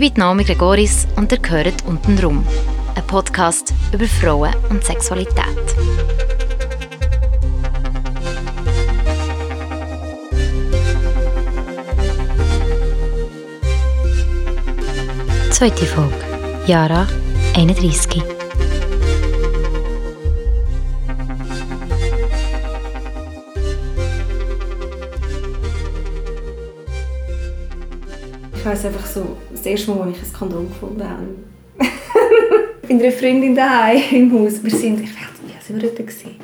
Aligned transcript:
Ich 0.00 0.14
bin 0.14 0.22
Naomi 0.22 0.44
Gregoris 0.44 1.08
und 1.16 1.32
ihr 1.32 1.38
gehört 1.38 1.84
«Untenrum», 1.84 2.46
ein 2.94 3.06
Podcast 3.08 3.74
über 3.92 4.06
Frauen 4.06 4.54
und 4.70 4.84
Sexualität. 4.84 5.34
Zweite 15.50 15.84
Folge. 15.84 16.14
Jara, 16.68 17.08
31. 17.56 18.37
Weiß 28.68 28.84
einfach 28.84 29.06
so, 29.06 29.38
das 29.50 29.64
erste 29.64 29.90
Mal, 29.92 30.08
als 30.08 30.18
ich 30.18 30.24
ein 30.24 30.32
Kondom 30.34 30.68
gefunden 30.68 31.02
habe. 31.02 31.26
Bei 32.82 32.88
einer 32.90 33.10
Freundin 33.10 33.54
daheim 33.54 34.02
im 34.10 34.32
Haus. 34.34 34.62
Wir 34.62 34.70
sind, 34.70 35.00
ich 35.00 35.08
weiß 35.08 35.42
nicht, 35.42 35.56
wie 35.58 35.64
sind 35.64 35.80
wir 35.80 35.88
dort 35.88 35.96
gewesen? 35.96 36.34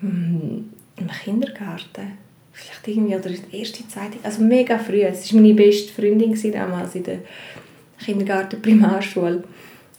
Hm, 0.00 0.70
Im 0.96 1.08
Kindergarten. 1.22 2.18
Vielleicht 2.52 2.88
irgendwie, 2.88 3.14
oder 3.14 3.28
in 3.28 3.38
der 3.52 3.60
ersten 3.60 3.88
Zeit. 3.88 4.10
Also 4.24 4.42
mega 4.42 4.76
früh. 4.76 5.02
Es 5.02 5.32
war 5.32 5.40
meine 5.40 5.54
beste 5.54 5.92
Freundin 5.92 6.36
damals 6.52 6.96
in 6.96 7.04
der 7.04 7.18
Kindergarten, 8.04 8.60
Primarschule. 8.60 9.44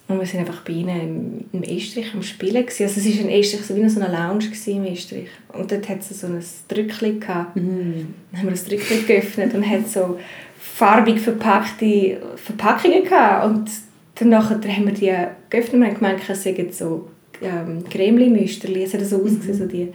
Und 0.10 0.20
wir 0.20 0.28
waren 0.28 0.40
einfach 0.42 0.62
bei 0.64 0.74
ihnen 0.74 1.46
im, 1.54 1.62
im 1.62 1.64
Estrich 1.64 2.14
am 2.14 2.22
Spielen. 2.22 2.66
Gewesen. 2.66 2.84
Also 2.84 3.00
es 3.00 3.18
war 3.18 3.24
ein 3.24 3.30
Estrich, 3.30 3.62
so 3.62 3.74
wie 3.78 3.88
so 3.88 4.02
eine 4.02 4.14
Lounge 4.14 4.52
im 4.66 4.86
Estrich. 4.88 5.30
Und 5.54 5.72
dort 5.72 5.88
hat 5.88 6.02
es 6.02 6.20
so 6.20 6.28
ein 6.28 6.44
Drückchen 6.68 7.22
gehabt. 7.22 7.56
Dann 7.56 8.14
haben 8.36 8.44
wir 8.44 8.52
das 8.52 8.66
Drückchen 8.66 9.08
geöffnet 9.08 9.54
und 9.54 9.66
hat 9.66 9.88
so 9.88 10.20
farbig 10.64 11.20
verpackte 11.20 12.22
Verpackungen 12.36 13.04
gehabt. 13.04 13.46
Und 13.46 13.70
danach 14.16 14.50
haben 14.50 14.86
wir 14.86 14.94
die 14.94 15.14
geöffnet 15.50 15.74
und 15.76 15.86
haben 15.86 15.96
gemeint, 15.96 16.22
es 16.28 16.44
seien 16.44 16.72
so 16.72 17.10
ähm, 17.42 17.84
Cremli-Müsterli. 17.90 18.84
Es 18.84 18.94
hat 18.94 19.06
so 19.06 19.18
ausgesehen, 19.18 19.58
so 19.58 19.66
die, 19.66 19.92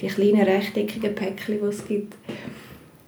die 0.00 0.06
kleinen 0.06 0.42
rechteckigen 0.42 1.14
Päckchen, 1.14 1.58
die 1.60 1.66
es 1.66 1.86
gibt. 1.86 2.14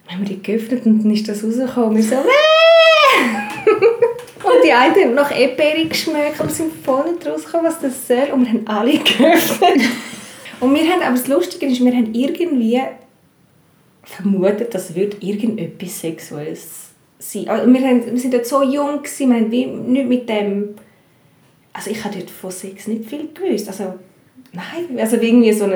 Dann 0.06 0.14
haben 0.16 0.28
wir 0.28 0.36
die 0.36 0.42
geöffnet 0.42 0.84
und 0.86 1.02
dann 1.02 1.12
ist 1.12 1.28
das 1.28 1.42
rausgekommen. 1.42 1.90
Und 1.90 1.96
wir 1.96 2.02
so! 2.02 2.16
Und 4.38 4.64
die 4.64 4.72
einen 4.72 4.94
haben 4.94 5.14
nach 5.14 5.30
Eperi 5.30 5.86
geschmeckt 5.86 6.40
und 6.40 6.50
sind 6.50 6.72
voll 6.82 7.12
nicht 7.12 7.26
rausgekommen, 7.26 7.66
was 7.66 7.80
das 7.80 8.06
soll. 8.06 8.30
Und 8.32 8.46
wir 8.46 8.48
haben 8.48 8.66
alle 8.66 8.92
geöffnet. 8.98 9.90
Und 10.60 10.74
wir 10.74 10.82
haben, 10.84 11.02
aber 11.02 11.16
das 11.16 11.26
Lustige 11.26 11.66
ist, 11.66 11.84
wir 11.84 11.92
haben 11.92 12.14
irgendwie 12.14 12.80
vermutet, 14.04 14.72
das 14.72 14.94
wird 14.94 15.22
irgendetwas 15.22 16.00
Sexuelles 16.00 16.87
sein. 17.18 17.48
Also 17.48 17.72
wir, 17.72 17.80
haben, 17.80 18.04
wir 18.06 18.18
sind 18.18 18.34
dort 18.34 18.46
so 18.46 18.62
jung, 18.62 18.98
gewesen, 19.02 19.30
wir 19.30 19.36
haben 19.36 19.50
wie 19.50 19.66
nicht 19.66 20.08
mit 20.08 20.28
dem... 20.28 20.74
Also 21.72 21.90
ich 21.90 22.02
habe 22.04 22.16
dort 22.16 22.30
von 22.30 22.50
Sex 22.50 22.88
nicht 22.88 23.04
viel 23.04 23.28
gewusst. 23.32 23.68
Also 23.68 23.94
nein, 24.52 24.98
also 24.98 25.16
irgendwie 25.16 25.52
so 25.52 25.64
ein 25.64 25.72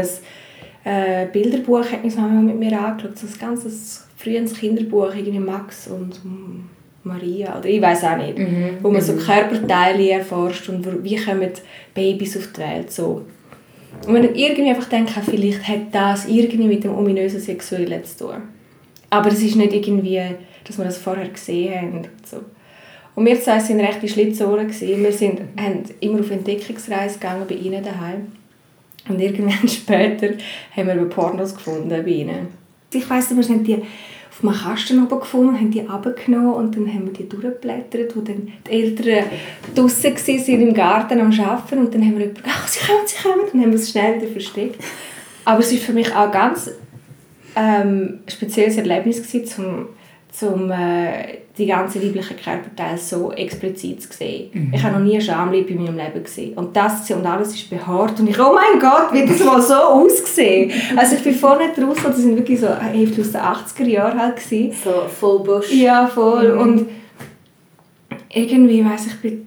äh, 0.84 1.26
Bilderbuch 1.32 1.84
hat 1.90 2.04
mich 2.04 2.16
mit 2.16 2.58
mir 2.58 2.80
angeschaut, 2.80 3.18
so 3.18 3.26
ein 3.26 3.38
ganzes 3.38 4.04
frühes 4.16 4.54
Kinderbuch, 4.54 5.14
irgendwie 5.14 5.38
Max 5.38 5.88
und 5.88 6.20
Maria 7.04 7.58
oder 7.58 7.68
ich 7.68 7.80
weiß 7.82 8.04
auch 8.04 8.16
nicht, 8.16 8.38
Mhm. 8.38 8.78
wo 8.80 8.90
man 8.90 9.00
so 9.00 9.14
Körperteile 9.14 10.10
erforscht 10.10 10.68
und 10.68 11.04
wie 11.04 11.16
kommen 11.16 11.50
Babys 11.94 12.36
auf 12.36 12.52
die 12.52 12.60
Welt 12.60 12.90
so. 12.92 13.22
Und 14.06 14.24
ich 14.24 14.36
irgendwie 14.36 14.70
einfach 14.70 14.88
denke, 14.88 15.20
vielleicht 15.20 15.66
hat 15.66 15.92
das 15.92 16.26
irgendwie 16.26 16.64
mit 16.68 16.84
dem 16.84 16.96
ominösen 16.96 17.40
Sexuellen 17.40 18.04
zu 18.04 18.26
tun. 18.26 18.36
Aber 19.10 19.28
es 19.28 19.42
ist 19.42 19.56
nicht 19.56 19.72
irgendwie, 19.72 20.20
dass 20.64 20.78
wir 20.78 20.84
das 20.84 20.98
vorher 20.98 21.28
gesehen 21.28 21.74
haben. 21.74 21.92
und 21.98 22.08
So. 22.24 22.38
Und 23.14 23.26
wir 23.26 23.40
zwei 23.40 23.58
waren 23.58 23.80
rechte 23.80 24.08
Schlitzohren. 24.08 24.68
gewesen. 24.68 25.02
Wir 25.02 25.12
sind, 25.12 25.40
haben 25.58 25.84
immer 26.00 26.20
auf 26.20 26.30
Entdeckungsreise 26.30 27.18
gegangen 27.18 27.46
bei 27.48 27.54
ihnen 27.54 27.84
daheim. 27.84 28.32
Und 29.08 29.20
irgendwann 29.20 29.68
später 29.68 30.28
haben 30.74 30.86
wir 30.86 31.04
Pornos 31.06 31.54
gefunden 31.54 31.88
bei 31.88 32.10
ihnen. 32.10 32.48
Ich 32.92 33.08
weiss 33.08 33.30
nicht, 33.30 33.48
wir 33.48 33.54
haben 33.54 33.64
die 33.64 33.82
auf 34.30 34.42
einem 34.42 34.54
Kasten 34.54 35.02
oben 35.02 35.20
gefunden, 35.20 35.54
haben 35.54 35.70
die 35.70 35.80
runtergenommen 35.80 36.54
und 36.54 36.76
dann 36.76 36.88
haben 36.88 37.06
wir 37.06 37.12
die 37.12 37.28
durchgeblättert, 37.28 38.16
wo 38.16 38.20
dann 38.20 38.50
die 38.66 38.70
Eltern 38.70 39.24
draussen 39.74 40.14
waren 40.14 40.62
im 40.62 40.74
Garten 40.74 41.20
am 41.20 41.32
Arbeiten 41.32 41.78
und 41.78 41.94
dann 41.94 42.02
haben 42.02 42.18
wir 42.18 42.26
jemanden 42.26 42.42
«Ach, 42.46 42.66
sie 42.66 42.80
kommen, 42.80 43.06
sie 43.06 43.22
kommen!» 43.22 43.40
und 43.40 43.54
dann 43.54 43.60
haben 43.62 43.70
wir 43.72 43.78
es 43.78 43.90
schnell 43.90 44.20
wieder 44.20 44.32
versteckt. 44.32 44.82
Aber 45.44 45.60
es 45.60 45.72
war 45.72 45.78
für 45.78 45.92
mich 45.92 46.14
auch 46.14 46.30
ganz 46.30 46.70
ähm, 47.56 48.20
ein 48.26 48.30
spezielles 48.30 48.76
Erlebnis 48.76 49.22
gewesen, 49.22 49.46
zum, 49.46 49.86
zum 50.32 50.70
äh, 50.70 51.40
die 51.58 51.66
ganzen 51.66 52.02
weiblichen 52.02 52.36
Körperteile 52.38 52.96
so 52.96 53.32
explizit 53.32 54.02
zu 54.02 54.12
sehen. 54.12 54.72
Ich 54.72 54.82
habe 54.82 54.94
noch 54.94 55.04
nie 55.04 55.14
eine 55.14 55.20
Schamlippe 55.20 55.74
in 55.74 55.84
meinem 55.84 55.96
Leben 55.98 56.24
gesehen. 56.24 56.54
Und 56.54 56.74
das 56.74 57.10
und 57.10 57.26
alles 57.26 57.54
ist 57.54 57.68
behaart 57.68 58.18
und 58.18 58.30
ich, 58.30 58.40
oh 58.40 58.54
mein 58.54 58.80
Gott, 58.80 59.12
wie 59.12 59.26
das 59.26 59.44
mal 59.44 59.60
so 59.60 59.74
ausgesehen. 59.74 60.72
Also 60.96 61.16
ich 61.16 61.22
bin 61.22 61.34
vorne 61.34 61.70
draus, 61.76 61.98
das 62.02 62.16
sind 62.16 62.36
wirklich 62.36 62.60
so 62.60 62.74
Hälfte 62.74 63.20
aus 63.20 63.32
den 63.32 63.40
80er 63.42 63.88
Jahren 63.88 64.18
halt 64.18 64.36
gewesen. 64.36 64.72
So 64.82 65.02
voll 65.08 65.40
Busch. 65.40 65.70
Ja, 65.70 66.06
voll. 66.06 66.52
Und 66.52 66.86
irgendwie, 68.32 68.82
weiss 68.82 69.06
ich, 69.08 69.20
bin 69.20 69.46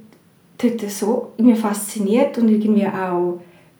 dort 0.59 0.91
so 0.91 1.34
irgendwie 1.38 1.59
fasziniert 1.59 2.38
und 2.38 2.50
irgendwie 2.50 2.85
auch, 2.85 3.40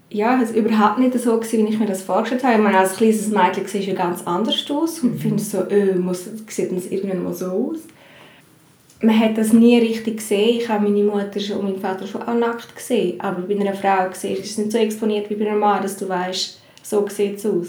ja, 0.10 0.40
es 0.42 0.50
war 0.50 0.58
überhaupt 0.58 1.00
nicht 1.00 1.20
so, 1.20 1.38
gewesen, 1.40 1.66
wie 1.66 1.74
ich 1.74 1.80
mir 1.80 1.88
das 1.88 2.04
vorgestellt 2.04 2.44
habe. 2.44 2.56
Ich 2.56 2.62
meine, 2.62 2.78
als 2.78 2.96
kleines 2.96 3.28
Mädchen 3.30 3.68
sieht 3.68 3.82
es 3.82 3.88
ja 3.88 3.94
ganz 3.94 4.26
anders 4.26 4.70
aus 4.70 5.00
und 5.00 5.20
finde 5.20 5.42
so, 5.42 5.62
äh, 5.64 5.96
muss, 5.96 6.26
sieht 6.48 6.76
das 6.76 6.88
irgendwann 6.88 7.24
mal 7.24 7.34
so 7.34 7.48
aus? 7.48 7.80
Man 9.02 9.20
hat 9.20 9.38
das 9.38 9.52
nie 9.52 9.78
richtig 9.78 10.18
gesehen. 10.18 10.60
Ich 10.60 10.70
habe 10.70 10.88
meine 10.88 11.04
Mutter 11.04 11.40
schon 11.40 11.58
und 11.58 11.66
meinen 11.66 11.82
Vater 11.82 12.08
schon 12.08 12.24
auch 12.24 12.34
nackt 12.34 12.76
gesehen. 12.76 13.20
Aber 13.20 13.42
bei 13.42 13.60
einer 13.60 13.74
Frau 13.74 14.08
gesehen, 14.10 14.38
ist 14.38 14.52
es 14.52 14.58
nicht 14.58 14.72
so 14.72 14.78
exponiert 14.78 15.30
wie 15.30 15.36
bei 15.36 15.50
einem 15.50 15.60
Mann, 15.60 15.82
dass 15.82 15.98
du 15.98 16.08
weißt, 16.08 16.62
so 16.82 17.08
sieht 17.10 17.38
es 17.38 17.46
aus. 17.46 17.68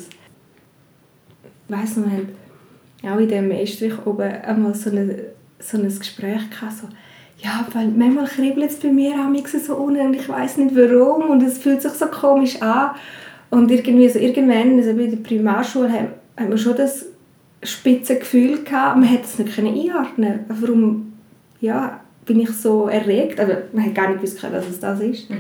Ich 1.69 1.75
weiss 1.75 1.97
noch, 1.97 2.07
wir 2.07 2.13
haben 2.13 3.17
auch 3.17 3.21
in 3.21 3.29
diesem 3.29 3.51
Estrich 3.51 3.95
oben 4.07 4.31
einmal 4.31 4.75
so, 4.75 4.91
eine, 4.91 5.33
so 5.59 5.79
ein 5.79 5.99
Gespräch 5.99 6.49
gehabt, 6.51 6.73
so, 6.81 6.89
ja, 7.39 7.67
weil 7.73 7.89
manchmal 7.89 8.27
kribbelt 8.27 8.71
es 8.71 8.79
bei 8.79 8.89
mir 8.89 9.15
auch 9.15 9.47
so 9.47 9.77
unten 9.77 10.07
und 10.07 10.15
ich 10.15 10.29
weiß 10.29 10.57
nicht 10.59 10.75
warum 10.75 11.31
und 11.31 11.43
es 11.43 11.59
fühlt 11.59 11.83
sich 11.83 11.93
so 11.93 12.07
komisch 12.07 12.61
an. 12.63 12.93
Und 13.51 13.71
irgendwie 13.71 14.09
so, 14.09 14.19
irgendwann, 14.19 14.79
also 14.79 14.95
bei 14.95 15.07
der 15.07 15.19
Primarschule, 15.19 15.93
haben, 15.93 16.09
haben 16.37 16.51
wir 16.51 16.59
schon 16.59 16.77
das 16.77 17.07
spitze 17.63 18.19
Gefühl 18.19 18.65
gehabt, 18.65 18.97
man 18.97 19.09
hätte 19.09 19.25
es 19.25 19.39
nicht 19.39 19.55
können 19.55 19.75
einordnen 19.75 20.41
Warum 20.49 21.13
ja, 21.61 22.01
bin 22.25 22.41
ich 22.41 22.51
so 22.51 22.89
erregt? 22.89 23.39
Aber 23.41 23.63
man 23.73 23.87
hat 23.87 23.95
gar 23.95 24.09
nicht 24.09 24.21
gewusst, 24.21 24.43
dass 24.43 24.69
es 24.69 24.81
das 24.81 25.01
ist. 25.01 25.31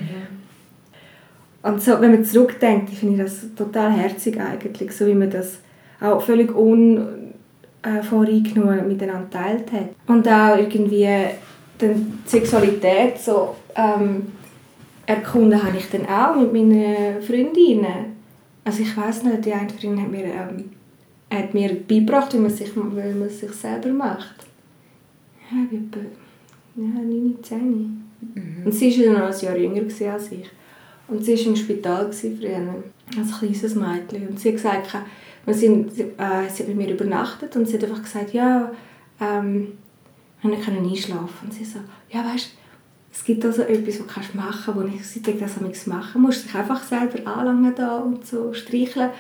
Und 1.62 1.82
so, 1.82 2.00
wenn 2.00 2.12
man 2.12 2.24
zurückdenkt, 2.24 2.90
finde 2.90 3.16
ich 3.16 3.22
das 3.22 3.46
total 3.56 3.90
herzig 3.90 4.38
eigentlich, 4.40 4.92
so 4.92 5.04
wie 5.06 5.14
man 5.14 5.30
das 5.30 5.58
auch 6.00 6.22
völlig 6.22 6.54
unvoreingenommen 6.54 8.86
miteinander 8.86 9.28
teilt 9.30 9.72
hat. 9.72 9.88
Und 10.06 10.28
auch 10.28 10.56
irgendwie 10.56 11.08
dann 11.78 12.22
die 12.24 12.28
Sexualität 12.28 13.18
so 13.18 13.56
ähm, 13.74 14.32
erkunden 15.06 15.62
habe 15.62 15.76
ich 15.76 15.88
dann 15.90 16.06
auch 16.06 16.36
mit 16.36 16.52
meinen 16.52 17.22
Freundinnen. 17.22 18.16
Also 18.64 18.82
ich 18.82 18.96
weiß 18.96 19.22
nicht, 19.24 19.44
die 19.44 19.52
eine 19.52 19.68
Freundin 19.68 20.02
hat 20.02 20.10
mir, 20.10 20.24
ähm, 20.24 20.70
hat 21.30 21.54
mir 21.54 21.74
beigebracht, 21.74 22.34
wie 22.34 22.38
man, 22.38 22.50
sich, 22.50 22.74
wie 22.74 22.80
man 22.80 23.28
sich 23.28 23.52
selber 23.52 23.90
macht. 23.90 24.46
Ja, 25.50 25.58
ich 25.70 25.90
bin 25.90 26.06
ja, 26.76 27.00
9, 27.00 27.36
10. 27.42 28.02
Und 28.64 28.72
sie 28.72 28.98
war 28.98 29.14
dann 29.14 29.28
noch 29.28 29.36
ein 29.36 29.44
Jahr 29.44 29.56
jünger 29.56 29.82
als 30.12 30.32
ich. 30.32 30.50
Und 31.08 31.24
sie 31.24 31.38
war 31.38 31.46
im 31.46 31.56
Spital 31.56 32.12
früher, 32.12 32.74
als 33.16 33.38
kleines 33.38 33.74
Mädchen. 33.74 34.28
Und 34.28 34.40
sie 34.40 34.48
hat 34.48 34.56
gesagt, 34.56 34.96
wir 35.44 35.54
sind, 35.54 35.94
sie, 35.94 36.02
äh, 36.02 36.48
sie 36.52 36.62
hat 36.62 36.68
mit 36.68 36.76
mir 36.76 36.90
übernachtet 36.90 37.54
und 37.54 37.68
sie 37.68 37.74
hat 37.74 37.84
einfach 37.84 38.02
gesagt, 38.02 38.32
ja, 38.32 38.72
ähm, 39.20 39.68
können 40.52 40.82
nicht 40.82 41.08
einschlafen. 41.08 41.46
Und 41.48 41.52
sie 41.52 41.64
so, 41.64 41.80
ja, 42.10 42.24
weißt 42.24 42.50
es 43.12 43.24
gibt 43.24 43.44
also 43.46 43.62
etwas, 43.62 44.00
was 44.00 44.30
du 44.30 44.36
machen 44.36 44.60
kannst, 44.64 44.76
wo 44.76 44.94
ich 44.94 45.06
seitdem 45.06 45.40
das 45.40 45.58
nichts 45.60 45.86
machen 45.86 46.20
musst. 46.20 46.44
Dich 46.44 46.54
einfach 46.54 46.82
selber 46.82 47.26
anlangen 47.26 47.74
da 47.74 47.96
und 47.96 48.26
so 48.26 48.52
streicheln. 48.52 49.10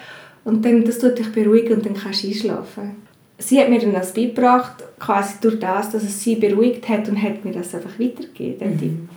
Und 0.44 0.64
dann, 0.64 0.84
das 0.84 0.98
tut 0.98 1.18
dich 1.18 1.32
beruhigen 1.32 1.76
und 1.76 1.86
dann 1.86 1.94
kannst 1.94 2.22
du 2.22 2.28
einschlafen. 2.28 2.96
Sie 3.38 3.58
hat 3.58 3.70
mir 3.70 3.80
dann 3.80 3.94
das 3.94 4.12
beigebracht, 4.12 4.84
quasi 4.98 5.36
durch 5.40 5.58
das, 5.58 5.90
dass 5.90 6.02
es 6.02 6.22
sie 6.22 6.36
beruhigt 6.36 6.88
hat 6.88 7.08
und 7.08 7.20
hat 7.20 7.44
mir 7.44 7.52
das 7.52 7.74
einfach 7.74 7.98
weitergegeben, 7.98 8.78
Tipp. 8.78 9.08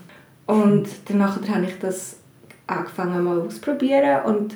Und 0.46 0.88
danach 1.06 1.40
habe 1.48 1.66
ich 1.66 1.78
das 1.80 2.18
angefangen 2.66 3.24
mal 3.24 3.40
auszuprobieren 3.40 4.24
und 4.26 4.56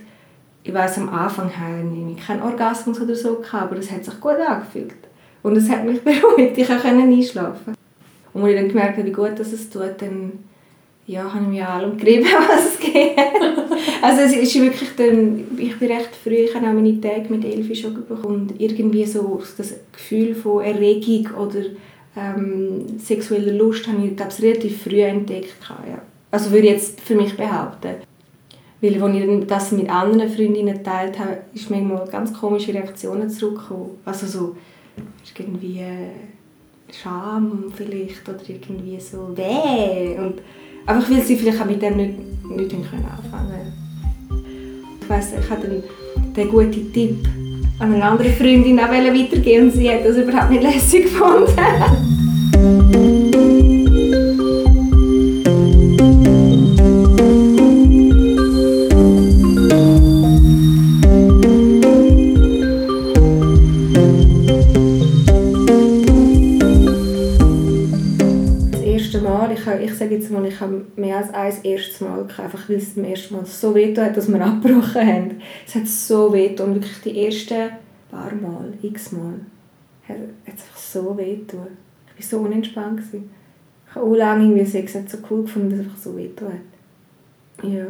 ich 0.64 0.74
weiß 0.74 0.98
am 1.00 1.10
Anfang 1.10 1.52
hatte 1.56 1.92
ich 2.18 2.26
keinen 2.26 2.42
Orgasmus 2.42 3.00
oder 3.00 3.16
so, 3.16 3.36
gehabt, 3.36 3.72
aber 3.72 3.78
es 3.78 3.92
hat 3.92 4.06
sich 4.06 4.20
gut 4.20 4.36
angefühlt. 4.36 4.96
Und 5.44 5.58
es 5.58 5.70
hat 5.70 5.86
mich 5.86 6.02
beruhigt, 6.04 6.58
ich 6.58 6.68
konnte 6.68 6.88
einschlafen. 6.88 7.76
Und 8.34 8.42
als 8.42 8.52
ich 8.52 8.58
dann 8.58 8.70
gemerkt 8.70 8.98
habe, 8.98 9.08
wie 9.08 9.12
gut 9.12 9.34
das 9.38 9.54
es 9.54 9.70
tut, 9.70 9.94
dann 10.00 10.32
ja, 11.06 11.32
habe 11.34 11.54
ich 11.54 11.62
an 11.62 11.68
allem 11.68 11.98
gerieben, 11.98 12.26
was 12.48 12.74
es 12.74 12.80
geht. 12.80 13.18
also 14.02 14.22
es 14.22 14.34
ist 14.34 14.56
wirklich 14.56 14.90
dann, 14.96 15.44
ich 15.58 15.78
bin 15.78 15.92
recht 15.92 16.16
früh, 16.24 16.36
ich 16.36 16.56
habe 16.56 16.68
auch 16.68 16.74
meine 16.74 17.00
Tage 17.00 17.26
mit 17.30 17.44
Elfi 17.44 17.76
schon 17.76 17.94
bekommen. 17.94 18.24
Und 18.24 18.62
irgendwie 18.62 19.06
so 19.06 19.42
das 19.58 19.76
Gefühl 19.92 20.34
von 20.34 20.64
Erregung 20.64 21.30
oder 21.36 21.66
ähm, 22.16 22.98
sexuelle 22.98 23.52
Lust 23.52 23.88
habe 23.88 24.06
ich 24.06 24.16
glaube 24.16 24.34
relativ 24.42 24.84
früh 24.84 25.02
entdeckt. 25.02 25.56
Ja. 25.70 26.02
Also 26.32 26.52
würde 26.52 26.68
ich 26.68 26.74
jetzt 26.74 27.02
für 27.02 27.16
mich 27.16 27.36
behaupten. 27.36 27.96
Weil 28.82 29.02
als 29.02 29.16
ich 29.16 29.48
das 29.48 29.72
mit 29.72 29.90
anderen 29.90 30.30
Freundinnen 30.30 30.78
geteilt 30.78 31.18
habe, 31.18 31.38
ist 31.54 31.70
manchmal 31.70 32.08
ganz 32.08 32.34
komische 32.34 32.74
Reaktionen 32.74 33.30
zurückgekommen. 33.30 33.92
Also 34.04 34.28
so 34.28 34.56
irgendwie 35.38 35.80
äh, 35.80 36.10
Scham 36.92 37.72
vielleicht 37.76 38.28
oder 38.28 38.40
irgendwie 38.48 39.00
so 39.00 39.36
weh. 39.36 40.18
Und 40.20 40.42
einfach 40.86 41.10
weil 41.10 41.22
sie 41.22 41.36
vielleicht 41.36 41.62
auch 41.62 41.66
mit 41.66 41.82
dem 41.82 41.98
nicht, 41.98 42.20
nicht 42.46 42.70
können 42.70 43.08
Ich 45.02 45.10
weiss, 45.10 45.34
ich 45.34 45.50
hatte 45.50 45.68
den, 45.68 45.84
den 46.34 46.50
guten 46.50 46.94
Tipp 46.94 47.28
an 47.80 47.94
eine 47.94 48.04
andere 48.04 48.30
Freundin 48.30 48.80
auch 48.80 48.90
weitergeben 48.90 49.66
und 49.66 49.72
sie 49.72 49.90
hat 49.90 50.06
das 50.06 50.18
überhaupt 50.18 50.52
nicht 50.52 50.64
lässig 50.64 51.04
gefunden. 51.04 51.54
Mal, 70.34 70.46
ich 70.46 70.60
habe 70.60 70.86
mehr 70.96 71.18
als 71.18 71.34
ein 71.34 71.64
erstes 71.64 72.02
Mal 72.02 72.26
gehabt, 72.26 72.40
einfach 72.40 72.70
weil 72.70 72.78
es 72.78 72.96
beim 72.96 73.06
ersten 73.06 73.36
Mal 73.36 73.46
so 73.46 73.74
weh 73.74 73.96
hat, 73.96 74.18
dass 74.18 74.32
wir 74.32 74.42
abgebrochen 74.46 75.08
haben. 75.08 75.42
Es 75.66 75.76
hat 75.76 75.88
so 75.88 76.34
weh 76.34 76.50
und 76.50 76.76
wirklich 76.76 77.02
die 77.04 77.26
ersten 77.26 77.70
paar 78.10 78.34
Mal, 78.36 78.74
x 78.82 79.12
Mal, 79.12 79.40
hat 80.08 80.18
es 80.46 80.52
einfach 80.52 80.78
so 80.78 81.18
weh. 81.18 81.38
Ich 81.46 81.54
war 81.54 81.68
so 82.20 82.40
unentspannt. 82.40 82.98
Gewesen. 82.98 83.30
Ich 83.88 83.96
habe 83.96 84.06
auch 84.06 84.16
lange 84.16 84.46
irgendwie 84.46 84.66
Sex 84.66 84.94
so 84.94 85.18
cool 85.30 85.44
gefunden, 85.44 85.70
dass 85.70 85.80
es 85.80 85.86
einfach 85.86 85.98
so 85.98 86.18
weh 86.18 86.30
hat. 86.42 87.70
Ja. 87.70 87.86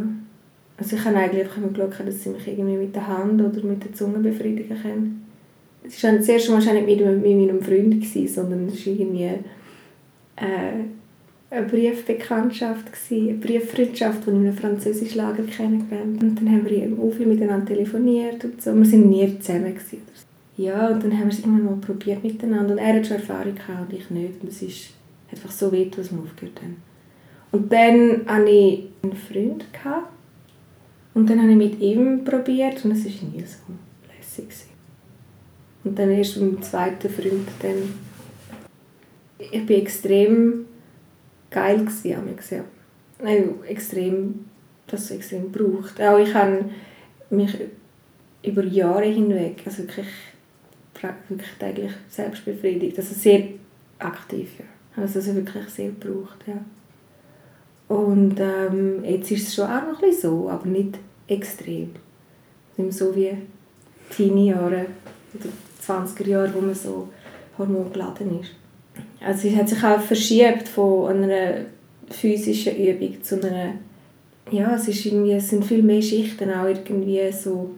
Also 0.78 0.96
ich 0.96 1.06
habe 1.06 1.18
eigentlich 1.18 1.44
einfach 1.44 1.58
immer 1.58 1.68
geschaut, 1.68 2.08
dass 2.08 2.24
sie 2.24 2.30
mich 2.30 2.48
irgendwie 2.48 2.78
mit 2.78 2.96
der 2.96 3.08
Hand 3.08 3.42
oder 3.42 3.64
mit 3.64 3.84
der 3.84 3.94
Zunge 3.94 4.20
befriedigen 4.20 4.82
können. 4.82 5.26
Es 5.86 6.02
war 6.04 6.14
das 6.14 6.28
erste 6.28 6.52
Mal 6.52 6.60
nicht 6.60 6.88
mit, 6.88 7.24
meinem 7.24 7.62
Freund, 7.62 8.06
sondern 8.30 8.68
es 8.68 8.86
war 8.86 8.94
irgendwie... 8.94 9.30
Äh, 10.36 10.86
eine 11.54 11.68
Briefbekanntschaft, 11.68 12.86
eine 13.12 13.34
Brieffreundschaft, 13.34 14.26
die 14.26 14.30
ich 14.30 14.36
in 14.36 14.48
einem 14.48 14.58
französischen 14.58 15.18
Lager 15.18 15.44
kennengelernt. 15.44 16.24
Und 16.24 16.36
dann 16.36 16.50
haben 16.50 16.70
wir 16.70 16.98
auch 17.00 17.14
viel 17.14 17.28
miteinander 17.28 17.68
telefoniert 17.68 18.44
und 18.44 18.62
so. 18.62 18.74
Wir 18.74 18.92
waren 18.92 19.10
nie 19.10 19.40
zusammen. 19.40 19.76
Gewesen. 19.76 20.02
Ja, 20.58 20.88
und 20.90 21.04
dann 21.04 21.14
haben 21.14 21.26
wir 21.26 21.34
es 21.34 21.40
immer 21.40 21.60
mal 21.60 21.76
probiert 21.78 22.24
miteinander. 22.24 22.74
Und 22.74 22.80
er 22.80 22.96
hat 22.96 23.06
schon 23.06 23.18
Erfahrung 23.18 23.56
gehabt 23.56 23.92
und 23.92 24.00
ich 24.00 24.10
nicht. 24.10 24.42
Und 24.42 24.50
es 24.50 24.62
ist 24.62 24.90
einfach 25.32 25.52
so 25.52 25.72
weit, 25.72 25.98
dass 25.98 26.12
wir 26.12 26.20
aufgehört 26.20 26.60
haben. 26.62 26.78
Und 27.52 27.72
dann 27.72 28.26
hatte 28.26 28.50
ich 28.50 28.84
einen 29.04 29.14
Freund. 29.14 29.66
Gehabt. 29.72 30.12
Und 31.14 31.30
dann 31.30 31.40
habe 31.40 31.52
ich 31.52 31.58
mit 31.58 31.80
ihm 31.80 32.24
probiert 32.24 32.84
und 32.84 32.92
es 32.92 33.06
war 33.06 33.12
nie 33.12 33.44
so 33.44 33.74
lässig. 34.18 34.48
Und 35.84 36.00
dann 36.00 36.10
erst 36.10 36.38
mit 36.38 36.52
dem 36.52 36.62
zweiten 36.64 37.10
Freund 37.10 37.48
dann... 37.62 38.04
Ich 39.52 39.66
bin 39.66 39.82
extrem 39.82 40.66
geil 41.54 41.80
gewesen, 41.80 42.36
ich 42.38 42.52
ja. 42.52 42.64
Also 43.24 43.64
extrem, 43.68 44.46
das 44.88 45.12
extrem 45.12 45.52
gebraucht. 45.52 46.02
Auch 46.02 46.18
ich 46.18 46.34
habe 46.34 46.66
mich 47.30 47.56
über 48.44 48.64
Jahre 48.64 49.06
hinweg, 49.06 49.62
also 49.66 49.84
wirklich, 49.84 50.08
wirklich 51.30 51.52
täglich 51.60 51.92
selbst 52.10 52.46
also 52.98 53.14
sehr 53.14 53.44
aktiv, 54.00 54.50
ja. 54.60 55.02
Also, 55.02 55.20
also 55.20 55.36
wirklich 55.36 55.70
sehr 55.70 55.90
gebraucht, 55.90 56.40
ja. 56.46 56.58
Und 57.88 58.40
ähm, 58.40 59.04
jetzt 59.04 59.32
ist 59.32 59.48
es 59.48 59.56
schon 59.56 59.66
auch 59.66 59.84
noch 59.84 60.02
ein 60.02 60.10
bisschen 60.10 60.32
so, 60.32 60.50
aber 60.50 60.68
nicht 60.68 60.98
extrem. 61.28 61.92
Nicht 62.78 62.94
so 62.94 63.16
wie 63.16 63.38
Teenie-Jahre 64.10 64.86
oder 65.34 65.50
20er 65.86 66.28
Jahre, 66.28 66.54
wo 66.54 66.62
man 66.62 66.76
so 66.76 67.10
hormongeladen 67.58 68.40
ist. 68.42 68.52
Also 69.26 69.48
es 69.48 69.56
hat 69.56 69.70
sich 69.70 69.84
auch 69.84 70.02
verschiebt 70.02 70.68
von 70.68 71.24
einer 71.24 71.66
physischen 72.10 72.76
Übung 72.76 73.24
zu 73.24 73.42
einer 73.42 73.74
ja, 74.52 74.76
es, 74.76 74.88
ist 74.88 75.06
irgendwie, 75.06 75.34
es 75.34 75.50
sind 75.50 75.66
viel 75.66 75.82
mehr 75.82 76.02
Schichten 76.02 76.52
auch 76.52 76.68
irgendwie 76.68 77.32
so 77.32 77.72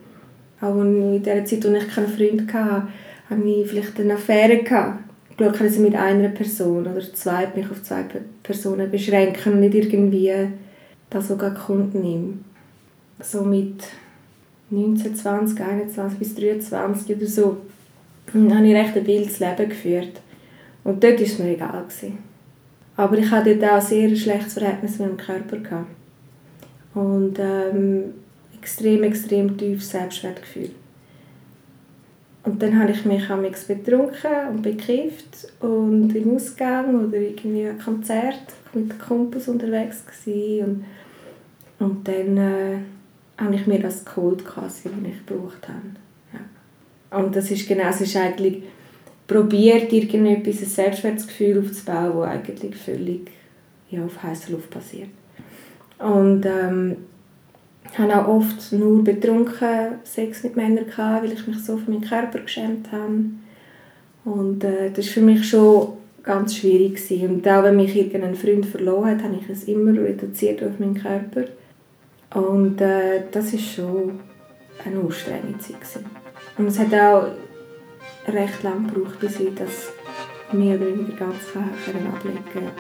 auch 0.62 0.81
in 0.81 1.21
der 1.21 1.45
Zeit, 1.45 1.65
als 1.65 1.83
ich 1.83 1.94
keinen 1.94 2.07
Freund 2.07 2.53
hatte, 2.53 2.88
hatte 3.30 3.44
ich 3.44 3.68
vielleicht 3.68 4.00
eine 4.00 4.15
Affäre 4.15 4.63
gehabt. 4.63 5.00
Ich 5.30 5.38
glaube, 5.38 5.57
kann 5.57 5.81
mit 5.81 5.95
einer 5.95 6.30
Person 6.30 6.88
oder 6.88 7.13
zwei, 7.13 7.47
mich 7.56 7.69
auf 7.69 7.83
zwei 7.83 8.06
Personen 8.42 8.89
beschränken 8.89 9.53
und 9.53 9.59
nicht 9.59 9.75
irgendwie 9.75 10.31
das 11.09 11.27
sogar 11.27 11.53
Kunden 11.53 12.01
nehmen. 12.01 12.45
So 13.19 13.44
mit 13.44 13.83
19, 14.69 15.15
20, 15.15 15.59
21 15.59 16.19
bis 16.19 16.36
23 16.36 17.15
oder 17.15 17.27
so 17.27 17.57
habe 18.33 18.68
ich 18.68 18.75
recht 18.75 18.97
ein 18.97 19.07
wildes 19.07 19.39
Leben 19.39 19.69
geführt. 19.69 20.21
Und 20.85 21.03
dort 21.03 21.19
war 21.19 21.25
es 21.25 21.39
mir 21.39 21.53
egal. 21.55 21.83
Gewesen. 21.83 22.19
Aber 22.95 23.17
ich 23.17 23.29
hatte 23.29 23.57
dort 23.57 23.73
auch 23.73 23.81
sehr 23.81 24.07
ein 24.07 24.15
schlechtes 24.15 24.53
Verhältnis 24.53 24.99
mit 24.99 25.09
dem 25.09 25.17
Körper. 25.17 25.57
Gehabt. 25.57 25.87
Und 26.93 27.37
ähm, 27.39 28.13
extrem, 28.61 29.03
extrem 29.03 29.57
tiefes 29.57 29.89
Selbstwertgefühl. 29.89 30.71
Und 32.43 32.61
dann 32.61 32.79
habe 32.79 32.91
ich 32.91 33.03
mich 33.05 33.29
am 33.29 33.41
betrunken 33.41 34.47
und 34.51 34.61
bekifft 34.61 35.47
und 35.59 36.15
im 36.15 36.35
Ausgang 36.35 37.07
oder 37.07 37.17
irgendwie 37.17 37.67
ein 37.67 37.79
Konzert 37.79 38.53
mit 38.73 38.99
Kumpels 38.99 39.47
unterwegs 39.47 40.03
gewesen. 40.05 40.85
und, 41.79 41.85
und 41.85 42.07
dann 42.07 42.37
äh, 42.37 42.77
habe 43.37 43.55
ich 43.55 43.65
mir 43.65 43.79
das 43.79 44.05
geholt, 44.05 44.43
was 44.55 44.85
ich 44.85 45.25
gebraucht 45.25 45.67
habe. 45.67 45.79
Ja. 46.33 47.19
Und 47.19 47.35
das 47.35 47.49
ist 47.49 47.67
genau, 47.67 47.89
es 47.89 48.01
ist 48.01 48.15
eigentlich 48.15 48.63
probiert, 49.27 49.92
irgendetwas, 49.92 50.62
ein 50.62 50.66
Selbstwertgefühl 50.66 51.60
aufzubauen, 51.60 52.13
das 52.18 52.30
eigentlich 52.30 52.76
völlig 52.76 53.31
ja, 53.90 54.06
auf 54.06 54.21
heißer 54.21 54.52
Luft 54.52 54.69
passiert. 54.69 55.09
Und 55.99 56.45
ähm, 56.45 56.97
ich 57.92 57.97
hatte 57.97 58.19
auch 58.19 58.28
oft 58.28 58.71
nur 58.73 59.04
betrunken 59.04 59.99
Sex 60.04 60.44
mit 60.44 60.56
Männern, 60.56 60.85
gehabt, 60.85 61.23
weil 61.23 61.33
ich 61.33 61.47
mich 61.47 61.64
so 61.64 61.78
für 61.78 61.92
meinen 61.92 62.02
Körper 62.02 62.40
geschämt 62.40 62.92
habe. 62.92 63.26
Und 64.26 64.64
äh, 64.64 64.92
das 64.92 65.06
war 65.06 65.14
für 65.14 65.21
mich 65.21 65.47
schon 65.47 65.94
ganz 66.23 66.56
schwierig. 66.56 66.95
Gewesen. 66.95 67.35
Und 67.35 67.47
auch 67.47 67.64
wenn 67.64 67.78
mich 67.78 67.95
irgendein 67.95 68.35
Freund 68.35 68.66
verloren 68.66 69.11
hat, 69.11 69.23
habe 69.23 69.38
ich 69.40 69.49
es 69.49 69.66
immer 69.66 69.94
reduziert 69.94 70.64
auf 70.64 70.80
meinen 70.80 70.95
Körper. 70.95 71.45
Und 72.33 72.81
äh, 72.81 73.21
das 73.31 73.54
war 73.54 73.59
schon 73.59 74.19
eine 74.83 74.99
anstrengende 74.99 75.59
Zeit. 75.59 75.80
Gewesen. 75.80 76.06
Und 76.57 76.68
es 76.68 76.80
hat 76.80 76.94
auch 76.94 77.28
recht 78.27 78.63
lang 78.63 78.87
gebraucht, 78.87 79.19
bis 79.19 79.39
ich 79.39 79.53
das 79.55 79.91
mehr 80.51 80.75
oder 80.75 80.87
weniger 80.87 81.15
ganz 81.15 81.35
ablegen. 81.55 82.71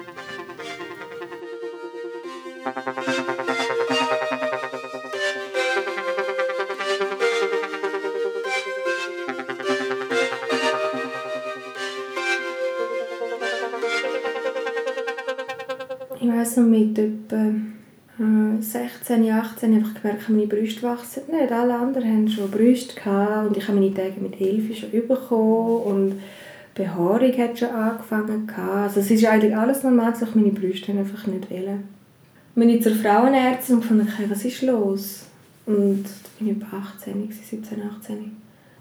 Ich 16.19 16.31
weiss 16.31 16.57
noch, 16.57 16.65
mit 16.65 16.97
etwa 16.97 17.53
16, 18.59 19.31
18 19.31 19.73
einfach 19.73 19.94
gemerkt, 20.05 20.29
meine 20.29 20.47
Brüste 20.47 20.83
wachsen 20.83 21.23
nicht. 21.31 21.51
Alle 21.51 21.75
anderen 21.75 22.07
haben 22.07 22.29
schon 22.29 22.51
Brüste 22.51 22.95
und 23.47 23.57
ich 23.57 23.67
habe 23.67 23.79
meine 23.79 23.93
Tage 23.93 24.19
mit 24.21 24.39
11 24.39 24.77
schon 24.77 25.07
bekommen 25.07 25.81
und 25.83 26.21
Behaarung 26.75 27.37
hat 27.37 27.57
schon 27.57 27.69
angefangen 27.69 28.51
Also 28.55 28.99
es 28.99 29.09
ist 29.09 29.25
eigentlich 29.25 29.55
alles 29.55 29.83
normal, 29.83 30.11
dass 30.11 30.21
ich 30.23 30.35
meine 30.35 30.51
Brüste 30.51 30.91
einfach 30.91 31.25
nicht 31.27 31.49
wählen. 31.49 31.83
Bin 32.53 32.69
ich 32.69 32.83
zur 32.83 32.95
Frauenärztin 32.95 33.77
und 33.77 33.85
fand, 33.85 34.01
okay, 34.01 34.25
was 34.29 34.45
ist 34.45 34.61
los? 34.61 35.25
Und 35.65 36.03
da 36.03 36.29
bin 36.39 36.49
ich 36.49 36.57
etwa 36.57 36.77
18, 36.77 37.31
17, 37.31 37.81
18. 37.99 38.31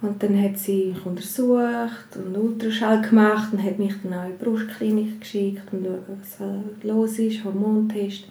Und 0.02 0.22
dann 0.22 0.42
hat 0.42 0.58
sie 0.58 0.92
mich 0.94 1.06
untersucht 1.06 2.16
und 2.16 2.36
Ultraschall 2.36 3.00
gemacht 3.00 3.52
und 3.52 3.62
hat 3.62 3.78
mich 3.78 3.94
dann 4.02 4.12
auch 4.12 4.26
in 4.26 4.32
die 4.38 4.44
Brustklinik 4.44 5.20
geschickt 5.20 5.62
und 5.72 5.84
schauen, 5.84 6.04
was 6.20 6.84
los 6.84 7.18
ist, 7.18 7.42
Hormontest. 7.42 8.24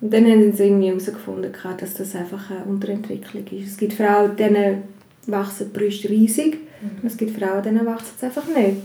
Und 0.00 0.12
dann 0.12 0.26
haben 0.26 0.52
sie 0.52 0.64
irgendwie 0.64 0.88
herausgefunden, 0.88 1.52
dass 1.78 1.94
das 1.94 2.14
einfach 2.14 2.50
eine 2.50 2.64
Unterentwicklung 2.64 3.46
ist. 3.46 3.72
Es 3.72 3.76
gibt 3.76 3.94
Frauen, 3.94 4.36
denen 4.36 4.82
wachsen 5.26 5.70
die 5.72 5.78
Brüste 5.78 6.10
riesig 6.10 6.58
mhm. 6.82 7.06
es 7.06 7.16
gibt 7.16 7.38
Frauen, 7.38 7.62
denen 7.62 7.86
wachsen 7.86 8.12
es 8.16 8.24
einfach 8.24 8.46
nicht. 8.46 8.82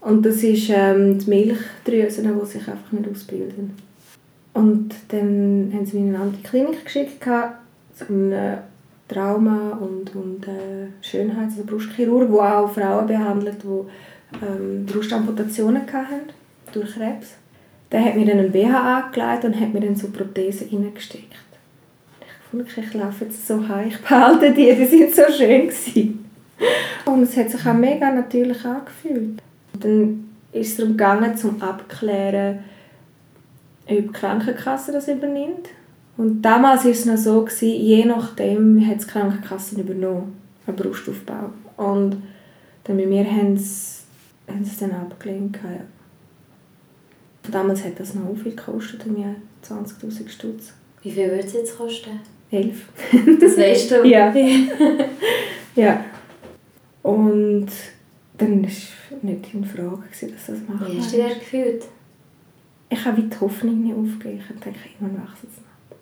Und 0.00 0.24
das 0.24 0.42
ist 0.42 0.70
ähm, 0.70 1.18
die 1.18 1.28
Milchdrüsen, 1.28 2.38
die 2.40 2.46
sich 2.46 2.68
einfach 2.68 2.92
nicht 2.92 3.08
ausbilden. 3.08 3.72
Und 4.52 4.94
dann 5.08 5.70
haben 5.74 5.86
sie 5.86 5.98
mich 5.98 6.08
in 6.08 6.14
eine 6.14 6.24
andere 6.24 6.42
Klinik 6.42 6.84
geschickt, 6.84 7.24
zum 7.94 8.32
Trauma- 9.08 9.78
und, 9.80 10.14
und 10.14 10.46
äh, 10.48 10.88
Schönheits- 11.00 11.58
und 11.58 11.66
Brustchirurg, 11.66 12.30
der 12.30 12.58
auch 12.58 12.72
Frauen 12.72 13.06
behandelt, 13.06 13.58
die 13.62 14.44
ähm, 14.44 14.86
Brustamputationen 14.86 15.82
hatten 15.82 16.30
durch 16.72 16.94
Krebs. 16.94 17.34
Der 17.92 18.04
hat 18.04 18.16
mir 18.16 18.26
dann 18.26 18.38
einen 18.38 18.52
BH 18.52 18.98
angelegt 18.98 19.44
und 19.44 19.60
hat 19.60 19.72
mir 19.72 19.80
dann 19.80 19.96
so 19.96 20.08
Prothesen 20.08 20.68
reingesteckt. 20.72 21.34
Ich 22.20 22.50
fand, 22.50 22.86
ich 22.86 22.94
laufe 22.94 23.24
jetzt 23.24 23.46
so 23.46 23.66
heim, 23.68 23.88
ich 23.88 24.00
behalte 24.00 24.52
die, 24.52 24.74
die 24.74 24.84
sind 24.84 25.14
so 25.14 25.22
schön 25.30 25.68
gewesen. 25.68 26.24
Und 27.04 27.22
es 27.22 27.36
hat 27.36 27.50
sich 27.50 27.66
auch 27.66 27.74
mega 27.74 28.10
natürlich 28.10 28.64
angefühlt. 28.64 29.42
Und 29.74 29.84
dann 29.84 30.30
ist 30.52 30.70
es 30.70 30.76
darum 30.76 30.92
gegangen, 30.92 31.36
zum 31.36 31.60
abklären, 31.60 32.60
ob 33.88 33.96
die 33.96 34.06
Krankenkasse 34.08 34.92
das 34.92 35.08
übernimmt. 35.08 35.68
Und 36.16 36.42
damals 36.42 36.84
war 36.84 36.90
es 36.90 37.04
noch 37.04 37.18
so, 37.18 37.42
gewesen, 37.42 37.80
je 37.80 38.04
nachdem 38.04 38.86
hat 38.86 39.02
die 39.02 39.06
Krankenkasse 39.06 39.80
übernommen, 39.80 40.36
einen 40.66 40.76
Brustaufbau. 40.76 41.50
Und 41.76 42.16
dann 42.84 42.96
bei 42.96 43.06
mir 43.06 43.24
haben 43.24 43.56
sie, 43.56 44.02
haben 44.48 44.64
sie 44.64 44.70
es 44.70 44.78
dann 44.78 44.92
abgelehnt. 44.92 45.58
Damals 47.50 47.84
hat 47.84 47.98
das 47.98 48.14
noch 48.14 48.34
viel 48.34 48.54
gekostet, 48.54 49.06
mir 49.06 49.36
20'000 49.64 50.28
Stutz. 50.28 50.72
Wie 51.02 51.10
viel 51.10 51.30
würde 51.30 51.44
es 51.44 51.52
jetzt 51.52 51.76
kosten? 51.76 52.20
11. 52.50 52.88
Das 53.40 53.56
weißt 53.56 53.90
du? 53.90 54.04
ja. 54.06 54.34
ja. 55.74 56.04
Und 57.02 57.68
dann 58.38 58.62
war 58.62 58.68
es 58.68 58.88
nicht 59.22 59.54
in 59.54 59.64
Frage, 59.64 60.02
gewesen, 60.02 60.32
dass 60.32 60.46
das 60.46 60.58
machen 60.68 60.92
Wie 60.92 60.98
hast 60.98 61.12
du 61.12 61.16
dich 61.16 61.38
gefühlt? 61.38 61.84
Ich 62.88 63.04
habe 63.04 63.22
die 63.22 63.40
Hoffnung 63.40 63.82
nicht 63.82 63.96
aufgegeben. 63.96 64.40
Ich 64.40 64.60
denke, 64.60 64.78
irgendwann 65.00 65.22
wächst 65.22 65.44
es 65.44 65.56
noch. 65.58 65.96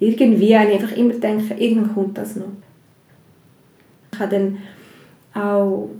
Irgendwie 0.00 0.56
habe 0.56 0.70
ich 0.70 0.80
einfach 0.80 0.96
immer 0.96 1.12
gedacht, 1.12 1.58
irgendwann 1.58 1.94
kommt 1.94 2.18
das 2.18 2.36
noch. 2.36 2.52
Ich 4.12 4.18
habe 4.18 4.30
dann 4.30 4.58
auch 5.34 5.90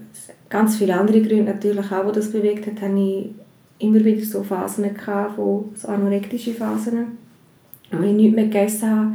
ganz 0.49 0.77
viele 0.77 0.95
andere 0.95 1.21
Gründe 1.21 1.53
natürlich 1.53 1.91
auch, 1.91 2.07
die 2.07 2.13
das 2.13 2.31
bewegt 2.31 2.67
hat, 2.67 2.81
habe 2.81 3.01
ich 3.01 3.31
immer 3.79 4.05
wieder 4.05 4.25
so 4.25 4.43
Phasen 4.43 4.91
wo, 5.37 5.71
so 5.75 5.89
anorektische 5.89 6.55
Phasen, 6.55 7.19
wo 7.91 8.03
ich 8.03 8.13
nichts 8.13 8.35
mehr 8.35 8.45
gegessen 8.45 8.91
habe, 8.91 9.15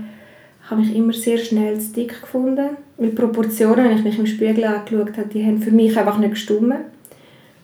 habe 0.70 0.82
ich 0.82 0.96
immer 0.96 1.14
sehr 1.14 1.38
schnell 1.38 1.80
zu 1.80 1.94
dick 1.94 2.22
gefunden. 2.22 2.78
Weil 2.98 3.10
Proportionen, 3.10 3.86
wenn 3.86 3.98
ich 3.98 4.04
mich 4.04 4.20
im 4.20 4.28
Spiegel 4.28 4.66
angeschaut 4.66 5.18
habe, 5.18 5.30
die 5.34 5.44
haben 5.44 5.62
für 5.62 5.72
mich 5.72 5.98
einfach 5.98 6.18
nicht 6.18 6.32
gestimmt. 6.32 6.76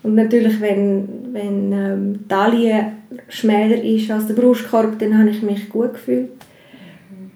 Und 0.01 0.15
natürlich, 0.15 0.61
wenn, 0.61 1.07
wenn 1.31 1.71
ähm, 1.71 2.19
die 2.19 2.27
Taille 2.27 2.91
schmäler 3.27 3.83
ist 3.83 4.09
als 4.11 4.27
der 4.27 4.35
Brustkorb, 4.35 4.99
dann 4.99 5.17
habe 5.17 5.29
ich 5.29 5.41
mich 5.41 5.69
gut 5.69 5.93
gefühlt. 5.93 6.29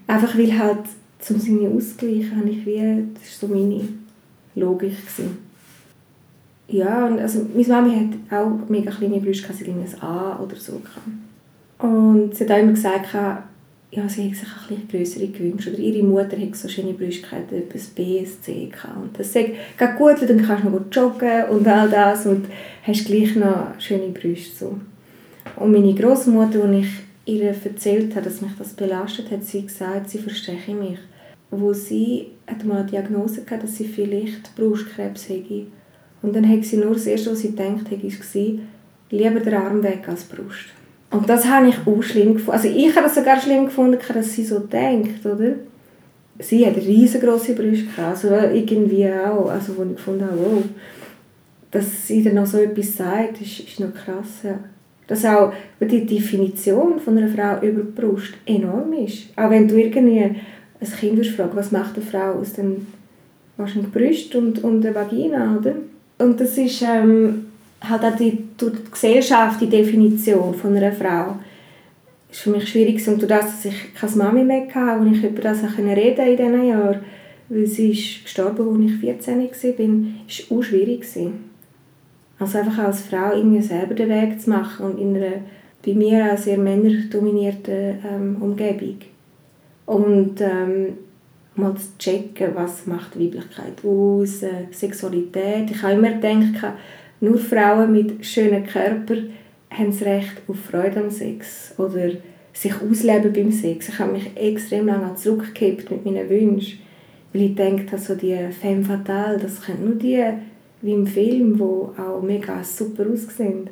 Einfach 0.06 0.36
weil 0.36 0.58
halt, 0.58 0.78
zum 1.18 1.38
seine 1.38 1.68
ausgleichen, 1.68 2.36
habe 2.36 2.48
ich 2.48 2.64
wie, 2.64 3.04
das 3.14 3.42
war 3.42 3.48
so 3.48 3.54
meine 3.54 3.88
Logik. 4.54 4.96
Gewesen. 4.96 5.49
Ja, 6.70 7.06
und 7.06 7.18
also 7.18 7.46
meine 7.52 7.66
Mami 7.66 8.08
hat 8.30 8.40
auch 8.40 8.68
mega 8.68 8.90
kleine 8.90 9.18
Brüste, 9.18 9.52
sie 9.52 9.64
hatte 9.64 9.72
ein 9.72 10.02
A 10.02 10.38
oder 10.40 10.56
so. 10.56 10.80
Und 11.78 12.34
sie 12.34 12.44
hat 12.44 12.52
auch 12.52 12.58
immer 12.58 12.72
gesagt, 12.72 13.08
ja, 13.92 14.08
sie 14.08 14.22
hätte 14.22 14.36
sich 14.36 14.48
ein 14.70 14.86
bisschen 14.86 15.32
gewünscht. 15.32 15.68
Oder 15.68 15.78
ihre 15.78 16.04
Mutter 16.04 16.38
hat 16.38 16.54
so 16.54 16.68
schöne 16.68 16.92
Brüste 16.92 17.22
gehabt, 17.22 17.52
etwas 17.52 17.86
B, 17.88 18.20
ein 18.20 18.26
C 18.26 18.66
gehabt. 18.66 18.96
Und 18.96 19.18
das 19.18 19.32
sagt, 19.32 19.48
geht 19.48 19.96
gut, 19.96 20.16
dann 20.28 20.46
kannst 20.46 20.64
du 20.64 20.70
noch 20.70 20.82
joggen 20.92 21.44
und 21.50 21.66
all 21.66 21.88
das 21.88 22.24
und 22.26 22.46
hast 22.84 23.06
gleich 23.06 23.34
noch 23.34 23.80
schöne 23.80 24.08
Brüste. 24.08 24.56
So. 24.56 24.78
Und 25.56 25.72
meine 25.72 25.94
Großmutter, 25.94 26.62
als 26.62 26.76
ich 26.76 26.90
ihr 27.24 27.42
erzählt 27.42 28.14
habe, 28.14 28.24
dass 28.24 28.40
mich 28.40 28.52
das 28.58 28.74
belastet, 28.74 29.30
hat 29.30 29.44
sie 29.44 29.62
gesagt, 29.62 30.10
sie 30.10 30.18
verstehe 30.18 30.74
mich. 30.74 30.98
Wo 31.50 31.72
sie 31.72 32.26
hat 32.46 32.64
mal 32.64 32.78
eine 32.78 32.90
Diagnose 32.90 33.42
gehabt, 33.42 33.64
dass 33.64 33.76
sie 33.76 33.84
vielleicht 33.84 34.54
Brustkrebs 34.54 35.28
hätte. 35.28 35.66
Und 36.22 36.36
dann 36.36 36.48
hat 36.48 36.64
sie 36.64 36.76
nur 36.76 36.92
das 36.92 37.06
Erste, 37.06 37.32
was 37.32 37.40
sie 37.40 37.50
gedacht 37.50 37.90
hat, 37.90 38.02
war, 38.02 38.42
lieber 39.10 39.40
der 39.40 39.62
Arm 39.62 39.82
weg 39.82 40.04
als 40.06 40.28
die 40.28 40.36
Brust. 40.36 40.66
Und 41.10 41.28
das 41.28 41.46
habe 41.46 41.68
ich 41.68 41.76
auch 41.86 42.02
schlimm 42.02 42.34
gefunden. 42.34 42.52
Also 42.52 42.68
ich 42.68 42.94
habe 42.94 43.06
es 43.06 43.14
sogar 43.14 43.40
schlimm 43.40 43.64
gefunden, 43.66 43.98
dass 44.14 44.32
sie 44.32 44.44
so 44.44 44.60
denkt, 44.60 45.24
oder? 45.26 45.54
Sie 46.38 46.64
hat 46.64 46.76
riesengroße 46.76 47.54
Brüste 47.54 48.02
also 48.02 48.28
irgendwie 48.28 49.06
auch, 49.10 49.50
also 49.50 49.76
wo 49.76 49.82
ich 49.82 49.96
gefunden 49.96 50.24
habe, 50.24 50.38
wow, 50.38 50.62
dass 51.70 52.06
sie 52.06 52.22
dann 52.22 52.36
noch 52.36 52.46
so 52.46 52.58
etwas 52.58 52.96
sagt, 52.96 53.40
ist, 53.40 53.60
ist 53.60 53.80
noch 53.80 53.92
krass, 53.92 54.42
ja. 54.44 54.58
Dass 55.06 55.24
auch 55.24 55.52
die 55.80 56.06
Definition 56.06 57.00
von 57.00 57.18
einer 57.18 57.28
Frau 57.28 57.66
über 57.66 57.82
die 57.82 58.00
Brust 58.00 58.34
enorm 58.46 58.92
ist. 58.92 59.26
Auch 59.36 59.50
wenn 59.50 59.66
du 59.66 59.76
irgendwie 59.76 60.22
ein 60.22 60.36
Kind 60.98 61.26
fragst, 61.26 61.56
was 61.56 61.72
macht 61.72 61.96
eine 61.96 62.06
Frau 62.06 62.38
aus, 62.38 62.52
dann 62.52 62.86
wahrscheinlich 63.56 63.92
Brust 63.92 64.34
und, 64.36 64.62
und 64.62 64.86
eine 64.86 64.94
Vagina, 64.94 65.58
oder? 65.58 65.74
Und 66.20 66.38
das 66.40 66.56
ist 66.58 66.82
ähm, 66.82 67.46
halt 67.80 68.04
auch 68.04 68.16
die, 68.16 68.44
durch 68.56 68.74
die 68.74 68.90
Gesellschaft 68.90 69.60
die 69.60 69.68
Definition 69.68 70.54
von 70.54 70.76
einer 70.76 70.92
Frau 70.92 71.36
ist 72.30 72.40
für 72.40 72.50
mich 72.50 72.68
schwierig 72.68 73.06
und 73.08 73.20
durch 73.20 73.28
das, 73.28 73.46
dass 73.46 73.64
ich 73.64 73.94
keine 73.94 74.16
Mami 74.16 74.44
mehr 74.44 74.66
hatte 74.72 75.00
und 75.00 75.12
ich 75.12 75.24
über 75.24 75.42
das 75.42 75.64
auch 75.64 75.78
reden 75.78 76.26
in 76.26 76.36
diesen 76.36 76.68
Jahren, 76.68 77.00
weil 77.48 77.66
sie 77.66 77.90
ist 77.90 78.24
gestorben, 78.24 78.84
als 78.84 78.92
ich 78.92 79.00
14 79.00 79.38
war, 79.38 79.46
war 79.48 80.58
auch 80.58 80.62
schwierig. 80.62 81.04
Also 82.38 82.58
einfach 82.58 82.78
als 82.78 83.02
Frau 83.02 83.34
irgendwie 83.34 83.62
selber 83.62 83.94
den 83.94 84.08
Weg 84.10 84.40
zu 84.40 84.50
machen 84.50 84.86
und 84.86 84.98
in 84.98 85.16
einer 85.16 85.42
bei 85.84 85.94
mir 85.94 86.32
auch 86.32 86.38
sehr 86.38 86.58
männerdominierten 86.58 87.98
ähm, 88.06 88.36
Umgebung. 88.40 88.96
Und 89.86 90.40
ähm, 90.40 90.98
mal 91.56 91.74
zu 91.76 91.88
checken, 91.98 92.54
was 92.54 92.86
macht 92.86 93.18
Weiblichkeit 93.18 93.84
aus, 93.84 94.42
äh, 94.42 94.66
Sexualität. 94.70 95.70
Ich 95.70 95.82
habe 95.82 95.94
immer 95.94 96.12
gedacht, 96.12 96.74
nur 97.20 97.38
Frauen 97.38 97.92
mit 97.92 98.24
schönen 98.24 98.64
Körpern 98.64 99.30
haben 99.70 99.90
das 99.90 100.02
Recht 100.02 100.42
auf 100.48 100.58
Freude 100.58 101.00
am 101.00 101.10
Sex 101.10 101.74
oder 101.78 102.10
sich 102.52 102.74
ausleben 102.74 103.32
beim 103.32 103.52
Sex. 103.52 103.88
Ich 103.88 103.98
habe 103.98 104.12
mich 104.12 104.36
extrem 104.36 104.86
lange 104.86 105.14
zurückgekippt 105.14 105.90
mit 105.90 106.04
meinen 106.04 106.28
Wünschen, 106.28 106.80
weil 107.32 107.42
ich 107.42 107.54
denke, 107.54 107.98
so 107.98 108.14
die 108.14 108.36
Femme 108.60 108.84
Fatale, 108.84 109.38
das 109.38 109.60
können 109.60 109.84
nur 109.84 109.94
die 109.94 110.24
wie 110.82 110.92
im 110.92 111.06
Film, 111.06 111.56
die 111.56 111.62
auch 111.62 112.22
mega 112.22 112.64
super 112.64 113.04
aussehen. 113.12 113.68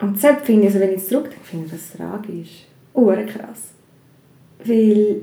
Und 0.00 0.16
deshalb 0.16 0.44
finde 0.44 0.62
ich, 0.62 0.74
also 0.74 0.80
wenn 0.80 0.94
ich 0.94 1.06
zurückdenke, 1.06 1.44
finde 1.44 1.66
ich 1.66 1.72
das 1.72 1.92
tragisch. 1.92 2.66
krass. 2.92 3.72
Weil 4.64 5.22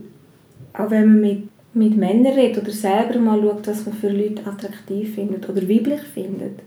auch 0.73 0.91
wenn 0.91 1.05
man 1.05 1.21
mit, 1.21 1.43
mit 1.73 1.97
Männern 1.97 2.33
redet 2.33 2.63
oder 2.63 2.71
selber 2.71 3.19
mal 3.19 3.41
schaut, 3.41 3.67
was 3.67 3.85
man 3.85 3.95
für 3.95 4.09
Leute 4.09 4.45
attraktiv 4.45 5.15
findet 5.15 5.47
oder 5.49 5.61
weiblich 5.61 6.01
findet, 6.01 6.59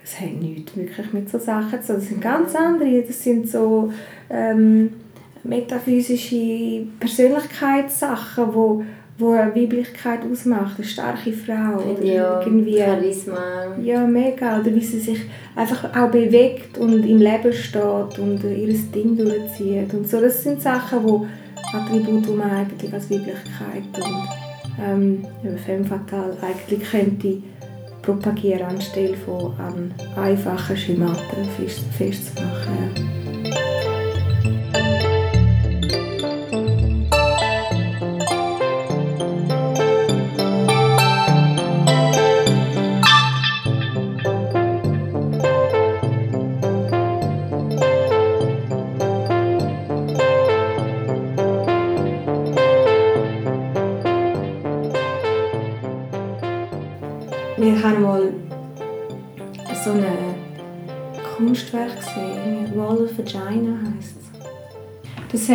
das 0.00 0.20
hat 0.20 0.40
nichts 0.40 0.76
wirklich 0.76 1.12
mit 1.12 1.28
so 1.28 1.38
Sachen 1.38 1.82
zu 1.82 1.88
tun. 1.88 1.96
Das 1.96 2.08
sind 2.08 2.20
ganz 2.20 2.54
andere. 2.54 3.02
Das 3.02 3.24
sind 3.24 3.48
so 3.48 3.92
ähm, 4.30 4.90
metaphysische 5.42 6.86
Persönlichkeitssachen, 7.00 8.54
wo 8.54 8.84
wo 9.18 9.32
eine 9.32 9.54
Weiblichkeit 9.54 10.20
ausmacht, 10.30 10.76
eine 10.76 10.86
starke 10.86 11.32
Frau 11.32 11.78
oder 11.78 12.04
ja, 12.04 12.40
irgendwie 12.40 12.78
Charisma. 12.78 13.74
Ja, 13.82 14.06
mega. 14.06 14.60
Oder 14.60 14.74
wie 14.74 14.84
sie 14.84 15.00
sich 15.00 15.20
einfach 15.54 15.84
auch 15.96 16.10
bewegt 16.10 16.76
und 16.76 17.02
im 17.04 17.18
Leben 17.18 17.52
steht 17.52 18.18
und 18.18 18.44
ihr 18.44 18.74
Ding 18.94 19.16
durchzieht 19.16 19.94
und 19.94 20.08
so. 20.08 20.20
Das 20.20 20.42
sind 20.42 20.60
Sachen, 20.60 21.02
wo 21.02 21.26
Attribute, 21.72 22.26
die 22.26 22.32
man 22.32 22.50
eigentlich 22.50 22.92
als 22.92 23.10
Weiblichkeit 23.10 23.84
und 23.94 24.28
ähm, 24.80 25.26
Femme 25.64 25.84
Fatale 25.84 26.36
eigentlich 26.42 26.90
könnte 26.90 27.42
propagieren, 28.02 28.62
anstelle 28.62 29.16
von 29.16 29.52
an 29.58 29.94
einfachen 30.16 30.76
Schematen 30.76 31.48
festzumachen. 31.96 33.15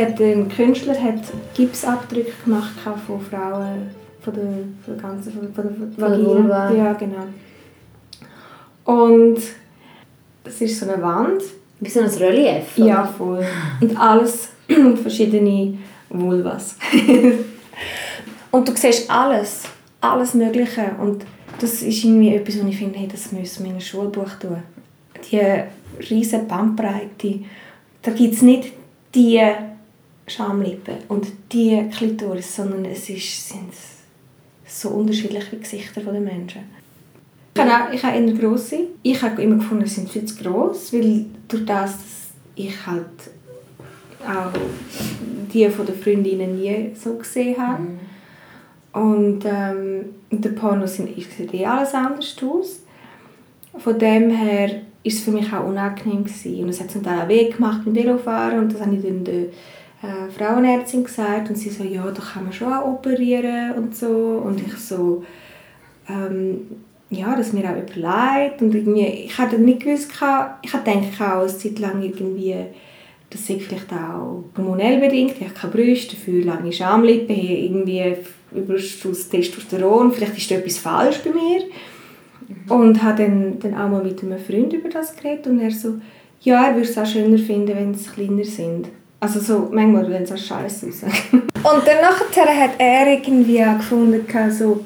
Hat 0.01 0.19
ein 0.19 0.49
Künstler 0.49 1.01
hat 1.01 1.21
Gipsabdrücke 1.53 2.31
gemacht 2.43 2.73
von 3.05 3.21
Frauen 3.21 3.89
von 4.21 4.33
der, 4.33 4.43
von 4.43 4.95
der 4.95 4.95
ganzen 4.97 5.33
von 5.33 5.41
der, 5.41 5.51
von 5.53 5.95
der 5.97 6.09
Vagina. 6.09 6.73
Ja, 6.73 6.93
genau. 6.93 7.25
Und 8.85 9.41
das 10.43 10.61
ist 10.61 10.79
so 10.79 10.89
eine 10.89 11.01
Wand. 11.01 11.41
Wie 11.79 11.89
so 11.89 12.01
ein 12.01 12.09
Relief? 12.09 12.77
Oder? 12.77 12.87
Ja, 12.87 13.03
voll. 13.05 13.43
Und 13.79 13.97
alles 13.97 14.49
verschiedene 15.01 15.77
Vulvas. 16.09 16.75
und 18.51 18.67
du 18.67 18.75
siehst 18.75 19.09
alles, 19.09 19.63
alles 19.99 20.33
Mögliche. 20.33 20.91
Und 20.99 21.25
das 21.59 21.81
ist 21.81 22.03
irgendwie 22.03 22.35
etwas, 22.35 22.61
wo 22.61 22.67
ich 22.67 22.77
finde, 22.77 22.99
hey, 22.99 23.07
das 23.11 23.31
müssen 23.31 23.63
wir 23.63 23.71
in 23.71 23.77
ein 23.77 23.81
Schulbuch 23.81 24.29
tun. 24.39 24.57
Die 25.31 25.41
riesige 26.09 26.43
Bandbreite, 26.43 27.39
da 28.01 28.11
gibt 28.11 28.35
es 28.35 28.41
nicht 28.41 28.73
die 29.13 29.41
Schamlippen 30.31 30.95
und 31.07 31.27
die 31.51 31.83
Klitoris, 31.95 32.55
sondern 32.55 32.85
es 32.85 33.09
ist, 33.09 33.49
sind 33.49 33.73
so 34.65 34.89
unterschiedliche 34.89 35.57
Gesichter 35.57 36.01
der 36.01 36.19
Menschen. 36.19 36.61
Ich 37.53 37.61
habe, 37.61 37.71
auch, 37.71 37.93
ich 37.93 38.03
habe 38.03 38.17
eher 38.17 38.33
grosse. 38.33 38.79
Ich 39.03 39.21
habe 39.21 39.41
immer 39.41 39.57
gefunden, 39.57 39.85
sie 39.85 39.95
sind 39.95 40.09
viel 40.09 40.25
zu 40.25 40.41
gross, 40.41 40.93
weil 40.93 41.25
durch 41.47 41.65
das, 41.65 41.97
ich 42.55 42.85
halt 42.85 43.05
auch 44.25 44.51
die 45.51 45.69
von 45.69 45.85
den 45.85 45.95
Freundinnen 45.95 46.59
nie 46.59 46.91
so 46.95 47.15
gesehen 47.15 47.57
habe. 47.57 47.83
Mhm. 47.83 47.99
Und 48.93 49.45
ähm, 49.45 50.05
den 50.31 50.55
Pornos 50.55 50.95
sieht 50.95 51.53
eh 51.53 51.65
alles 51.65 51.93
anders 51.93 52.35
aus. 52.43 52.83
Von 53.77 53.99
dem 53.99 54.29
her 54.29 54.69
war 54.69 54.77
es 55.03 55.21
für 55.21 55.31
mich 55.31 55.51
auch 55.53 55.65
unangenehm 55.65 56.23
gewesen. 56.23 56.63
und 56.63 56.69
es 56.69 56.79
hat 56.79 56.91
zum 56.91 57.03
Teil 57.03 57.21
auch 57.21 57.27
weh 57.27 57.49
gemacht 57.49 57.81
beim 57.85 57.95
Velofahren 57.95 58.59
und 58.59 58.73
das 58.73 58.81
habe 58.81 58.95
ich 58.95 59.01
dann 59.01 59.23
der 59.23 59.45
äh, 60.03 60.31
Frauenärztin 60.31 61.03
gesagt 61.03 61.49
und 61.49 61.55
sie 61.55 61.69
so, 61.69 61.83
ja, 61.83 62.09
da 62.09 62.21
kann 62.21 62.43
man 62.43 62.53
schon 62.53 62.73
auch 62.73 62.85
operieren 62.85 63.73
und 63.75 63.95
so 63.95 64.41
und 64.43 64.59
ich 64.65 64.77
so, 64.77 65.23
ähm, 66.09 66.61
ja, 67.09 67.35
dass 67.35 67.53
mir 67.53 67.65
auch 67.65 67.77
überlegt 67.77 68.61
und 68.61 68.73
irgendwie, 68.73 69.05
ich 69.25 69.37
hatte 69.37 69.59
nicht 69.59 69.81
gewusst, 69.81 70.11
ich 70.11 70.21
habe 70.73 70.91
gedacht 70.91 71.21
auch 71.21 71.41
eine 71.41 71.47
Zeit 71.47 71.79
lang 71.79 72.01
irgendwie, 72.01 72.55
das 73.29 73.45
sei 73.45 73.59
vielleicht 73.59 73.91
auch 73.91 74.43
hormonell 74.57 74.99
bedingt, 74.99 75.35
ich 75.39 75.47
habe 75.47 75.53
keine 75.53 75.73
Brüste, 75.73 76.15
dafür 76.15 76.45
lange 76.45 76.71
Schamlippen, 76.71 77.35
irgendwie 77.35 78.15
Überschuss 78.53 79.29
Testosteron, 79.29 80.11
vielleicht 80.11 80.37
ist 80.37 80.51
da 80.51 80.55
etwas 80.55 80.77
falsch 80.77 81.19
bei 81.23 81.31
mir. 81.31 81.63
Mhm. 82.47 82.71
Und 82.71 83.03
habe 83.03 83.23
dann, 83.23 83.59
dann 83.59 83.73
auch 83.75 83.89
mal 83.89 84.03
mit 84.03 84.21
einem 84.23 84.39
Freund 84.39 84.73
über 84.73 84.89
das 84.89 85.15
geredet 85.15 85.47
und 85.47 85.59
er 85.59 85.71
so, 85.71 85.95
ja, 86.41 86.67
er 86.67 86.75
würde 86.75 86.89
es 86.89 86.97
auch 86.97 87.05
schöner 87.05 87.37
finden, 87.37 87.75
wenn 87.75 87.93
sie 87.93 88.09
kleiner 88.09 88.43
sind. 88.43 88.87
Also 89.21 89.39
so, 89.39 89.69
manchmal 89.71 90.09
wenn 90.09 90.23
es 90.23 90.31
auch 90.31 90.37
scheiße 90.37 90.87
aus. 90.87 91.03
und 91.33 91.87
dann 91.87 92.01
nachher 92.01 92.59
hat 92.59 92.71
er 92.79 93.13
irgendwie 93.13 93.63
gefunden, 93.77 94.25
so, 94.49 94.83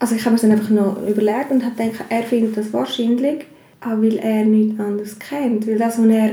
also 0.00 0.16
ich 0.16 0.24
habe 0.24 0.34
mir 0.34 0.40
dann 0.40 0.50
einfach 0.50 0.70
noch 0.70 0.96
überlegt 1.08 1.52
und 1.52 1.64
habe 1.64 1.76
gedacht, 1.76 2.04
er 2.08 2.24
findet 2.24 2.56
das 2.56 2.72
wahrscheinlich, 2.72 3.44
auch 3.80 4.02
weil 4.02 4.16
er 4.16 4.44
nichts 4.44 4.80
anderes 4.80 5.16
kennt. 5.20 5.64
Weil 5.68 5.78
das, 5.78 5.96
was 5.96 6.06
er, 6.06 6.30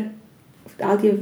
all 0.80 0.98
die, 0.98 1.14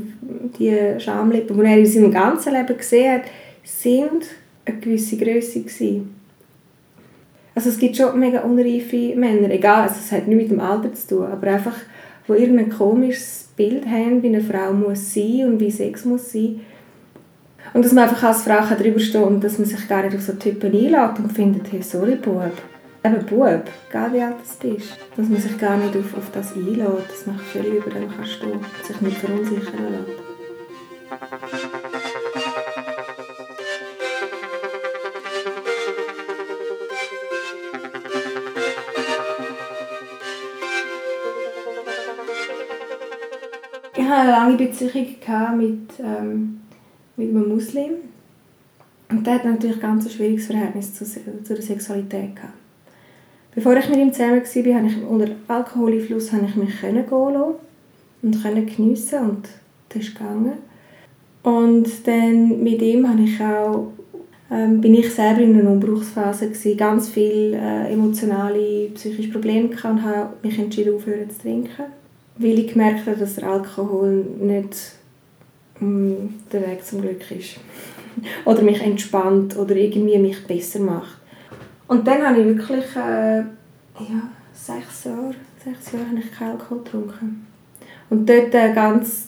die 0.57 0.99
Schamlippen, 0.99 1.57
die 1.57 1.65
er 1.65 1.77
in 1.77 1.85
seinem 1.85 2.11
ganzen 2.11 2.53
Leben 2.53 2.77
gesehen 2.77 3.15
hat, 3.15 3.23
sind 3.65 4.27
eine 4.63 4.77
gewisse 4.77 5.17
Größe 5.17 5.59
gewesen. 5.59 6.15
Also 7.53 7.67
es 7.67 7.77
gibt 7.77 7.97
schon 7.97 8.17
mega 8.17 8.39
unreife 8.39 9.13
Männer, 9.17 9.49
egal, 9.49 9.81
also 9.81 9.95
es 9.99 10.11
hat 10.13 10.25
nichts 10.25 10.43
mit 10.43 10.51
dem 10.51 10.61
Alter 10.61 10.93
zu 10.93 11.07
tun, 11.07 11.25
aber 11.25 11.47
einfach, 11.47 11.75
wo 12.29 12.35
irgendein 12.35 12.69
komisches 12.69 13.49
Bild 13.57 13.85
haben, 13.85 14.21
wie 14.21 14.27
eine 14.27 14.41
Frau 14.41 14.71
muss 14.71 15.13
sein 15.13 15.45
und 15.47 15.59
wie 15.59 15.71
Sex 15.71 16.05
muss 16.05 16.31
sein. 16.31 16.61
Und 17.73 17.83
dass 17.83 17.91
man 17.91 18.05
einfach 18.05 18.23
als 18.23 18.43
Frau 18.43 18.61
darüber 18.69 18.99
stehen 18.99 19.23
und 19.23 19.43
dass 19.43 19.57
man 19.57 19.67
sich 19.67 19.87
gar 19.87 20.03
nicht 20.03 20.15
auf 20.15 20.21
so 20.21 20.33
Typen 20.33 20.71
einlädt 20.71 21.19
und 21.19 21.31
findet, 21.33 21.71
hey, 21.71 21.81
sorry, 21.81 22.15
Bub. 22.15 22.53
Eben 23.03 23.25
Bub, 23.25 23.63
egal 23.89 24.13
wie 24.13 24.21
alt 24.21 24.35
du 24.61 24.69
bist. 24.69 24.97
Dass 25.15 25.27
man 25.27 25.41
sich 25.41 25.57
gar 25.57 25.77
nicht 25.77 25.95
auf, 25.95 26.17
auf 26.17 26.31
das 26.31 26.55
einlädt, 26.55 27.09
dass 27.09 27.25
man 27.25 27.39
völlig 27.39 27.73
über 27.73 27.89
dem 27.91 28.09
kann 28.09 28.25
stehen 28.25 28.51
und 28.53 28.85
sich 28.85 29.01
nicht 29.01 29.17
verunsichern 29.17 29.91
lässt. 29.91 30.29
Hatte 44.09 44.21
eine 44.21 44.31
lange 44.31 44.57
Beziehung 44.57 45.57
mit, 45.57 45.89
ähm, 45.99 46.61
mit 47.15 47.29
einem 47.29 47.49
Muslim. 47.49 47.91
Und 49.09 49.25
der 49.25 49.35
hat 49.35 49.45
natürlich 49.45 49.79
ganz 49.79 50.05
ein 50.05 50.11
schwieriges 50.11 50.47
Verhältnis 50.47 50.93
zu, 50.93 51.05
zu 51.05 51.53
der 51.53 51.61
Sexualität 51.61 52.35
gehabt. 52.35 52.53
Bevor 53.55 53.75
ich 53.75 53.89
mit 53.89 53.97
ihm 53.97 54.13
zusammen 54.13 54.41
war, 54.41 54.75
habe 54.75 54.87
ich 54.87 55.03
unter 55.03 55.27
Alkoholeinfluss 55.47 56.31
habe 56.31 56.45
ich 56.45 56.55
mich 56.55 56.79
gehen 56.79 56.95
lassen 56.95 57.55
und 58.21 58.43
können 58.43 58.65
geniessen 58.65 59.19
und 59.19 59.49
das 59.89 60.03
ist 60.03 60.15
gegangen. 60.15 60.53
Und 61.41 62.07
dann 62.07 62.63
mit 62.63 62.81
ihm 62.81 63.09
habe 63.09 63.23
ich 63.23 63.41
auch, 63.41 63.91
ähm, 64.51 64.79
bin 64.81 64.93
ich 64.93 65.11
selber 65.11 65.41
in 65.41 65.59
einer 65.59 65.71
Umbruchsphase 65.71 66.49
gewesen, 66.49 66.77
ganz 66.77 67.09
viele 67.09 67.57
äh, 67.57 67.91
emotionale, 67.91 68.89
psychische 68.93 69.31
Probleme 69.31 69.69
gehabt 69.69 69.95
und 69.95 70.03
habe 70.03 70.33
mich 70.43 70.59
entschieden 70.59 70.95
aufhören 70.95 71.29
zu 71.29 71.41
trinken 71.41 71.85
weil 72.39 72.59
ich 72.59 72.73
gemerkt 72.73 73.05
habe, 73.05 73.17
dass 73.17 73.35
der 73.35 73.49
Alkohol 73.49 74.25
nicht 74.39 74.75
um, 75.79 76.35
der 76.51 76.67
Weg 76.67 76.85
zum 76.85 77.01
Glück 77.01 77.29
ist. 77.31 77.59
oder 78.45 78.61
mich 78.61 78.81
entspannt 78.81 79.57
oder 79.57 79.75
irgendwie 79.75 80.17
mich 80.17 80.45
besser 80.47 80.79
macht. 80.79 81.17
Und 81.87 82.07
dann 82.07 82.25
habe 82.25 82.39
ich 82.39 82.45
wirklich 82.45 82.85
äh, 82.95 83.39
ja, 83.39 84.29
sechs 84.53 85.03
Jahre, 85.03 85.35
sechs 85.63 85.91
Jahre 85.91 86.07
habe 86.07 86.19
ich 86.19 86.31
keinen 86.31 86.51
Alkohol 86.51 86.83
getrunken. 86.83 87.47
Und 88.09 88.27
dort 88.27 88.53
äh, 88.53 88.73
ganz 88.73 89.27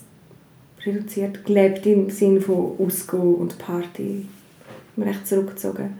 reduziert 0.85 1.45
gelebt 1.45 1.85
im 1.85 2.09
Sinne 2.09 2.41
von 2.41 2.75
Ausgehen 2.79 3.35
und 3.35 3.57
Party. 3.57 4.25
Ich 4.95 5.03
recht 5.03 5.27
zurückgezogen. 5.27 5.99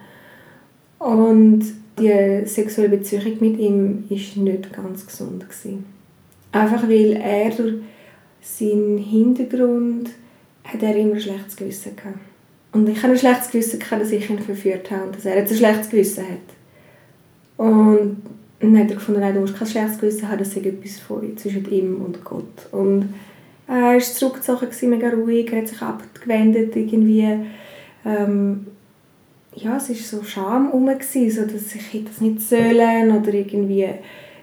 Und 1.00 1.64
die 2.00 2.46
sexuelle 2.46 2.98
Beziehung 2.98 3.38
mit 3.40 3.60
ihm 3.60 4.06
war 4.10 4.44
nicht 4.44 4.74
ganz 4.74 5.06
gesund. 5.06 5.42
Gewesen. 5.42 5.86
Einfach 6.52 6.84
weil 6.84 7.14
er 7.14 7.50
durch 7.52 7.76
seinen 8.42 8.98
Hintergrund 8.98 10.10
hat 10.64 10.84
er 10.84 10.96
immer 10.96 11.14
ein 11.14 11.22
schlechtes 11.22 11.56
Gewissen 11.56 11.96
gehabt. 11.96 12.20
Und 12.74 12.88
ich 12.88 13.02
habe 13.04 13.14
ein 13.14 13.20
schlechtes 13.20 13.52
Gewissen 13.52 13.80
gehabt, 13.80 14.02
dass 14.02 14.12
ich 14.12 14.30
ihn 14.30 14.40
verführt 14.40 14.92
habe 14.92 15.04
und 15.04 15.16
dass 15.16 15.26
er 15.26 15.38
jetzt 15.38 15.52
ein 15.52 15.58
schlechtes 15.58 15.90
Gewissen 15.90 16.24
hat. 16.24 16.38
Und 17.58 18.22
dann 18.60 18.78
hat 18.78 18.90
er 18.90 18.96
gefunden, 18.96 19.22
nein, 19.22 19.34
du 19.34 19.42
musst 19.42 19.58
kein 19.58 19.68
schlechtes 19.68 20.00
Gewissen 20.00 20.30
haben, 20.30 20.40
das 20.40 20.50
ist 20.50 20.66
etwas 20.66 21.00
von, 21.00 21.38
zwischen 21.38 21.70
ihm 21.72 22.02
und 22.02 22.24
Gott. 22.24 22.68
Und 22.72 23.14
er 23.68 23.94
war 23.94 24.00
zurückgezogen, 24.00 24.68
mega 24.90 25.10
ruhig, 25.10 25.52
er 25.52 25.60
hat 25.60 25.68
sich 25.68 25.82
abgewendet, 25.82 26.76
irgendwie, 26.76 27.28
ähm, 28.06 28.68
ja, 29.56 29.78
es 29.78 29.90
war 29.90 29.96
so 29.96 30.24
Scham 30.24 30.68
herum, 30.68 30.90
so 31.30 31.46
dass 31.46 31.76
ich 31.76 32.06
das 32.06 32.22
nicht 32.22 32.42
sollen 32.42 33.12
oder 33.12 33.34
irgendwie 33.34 33.88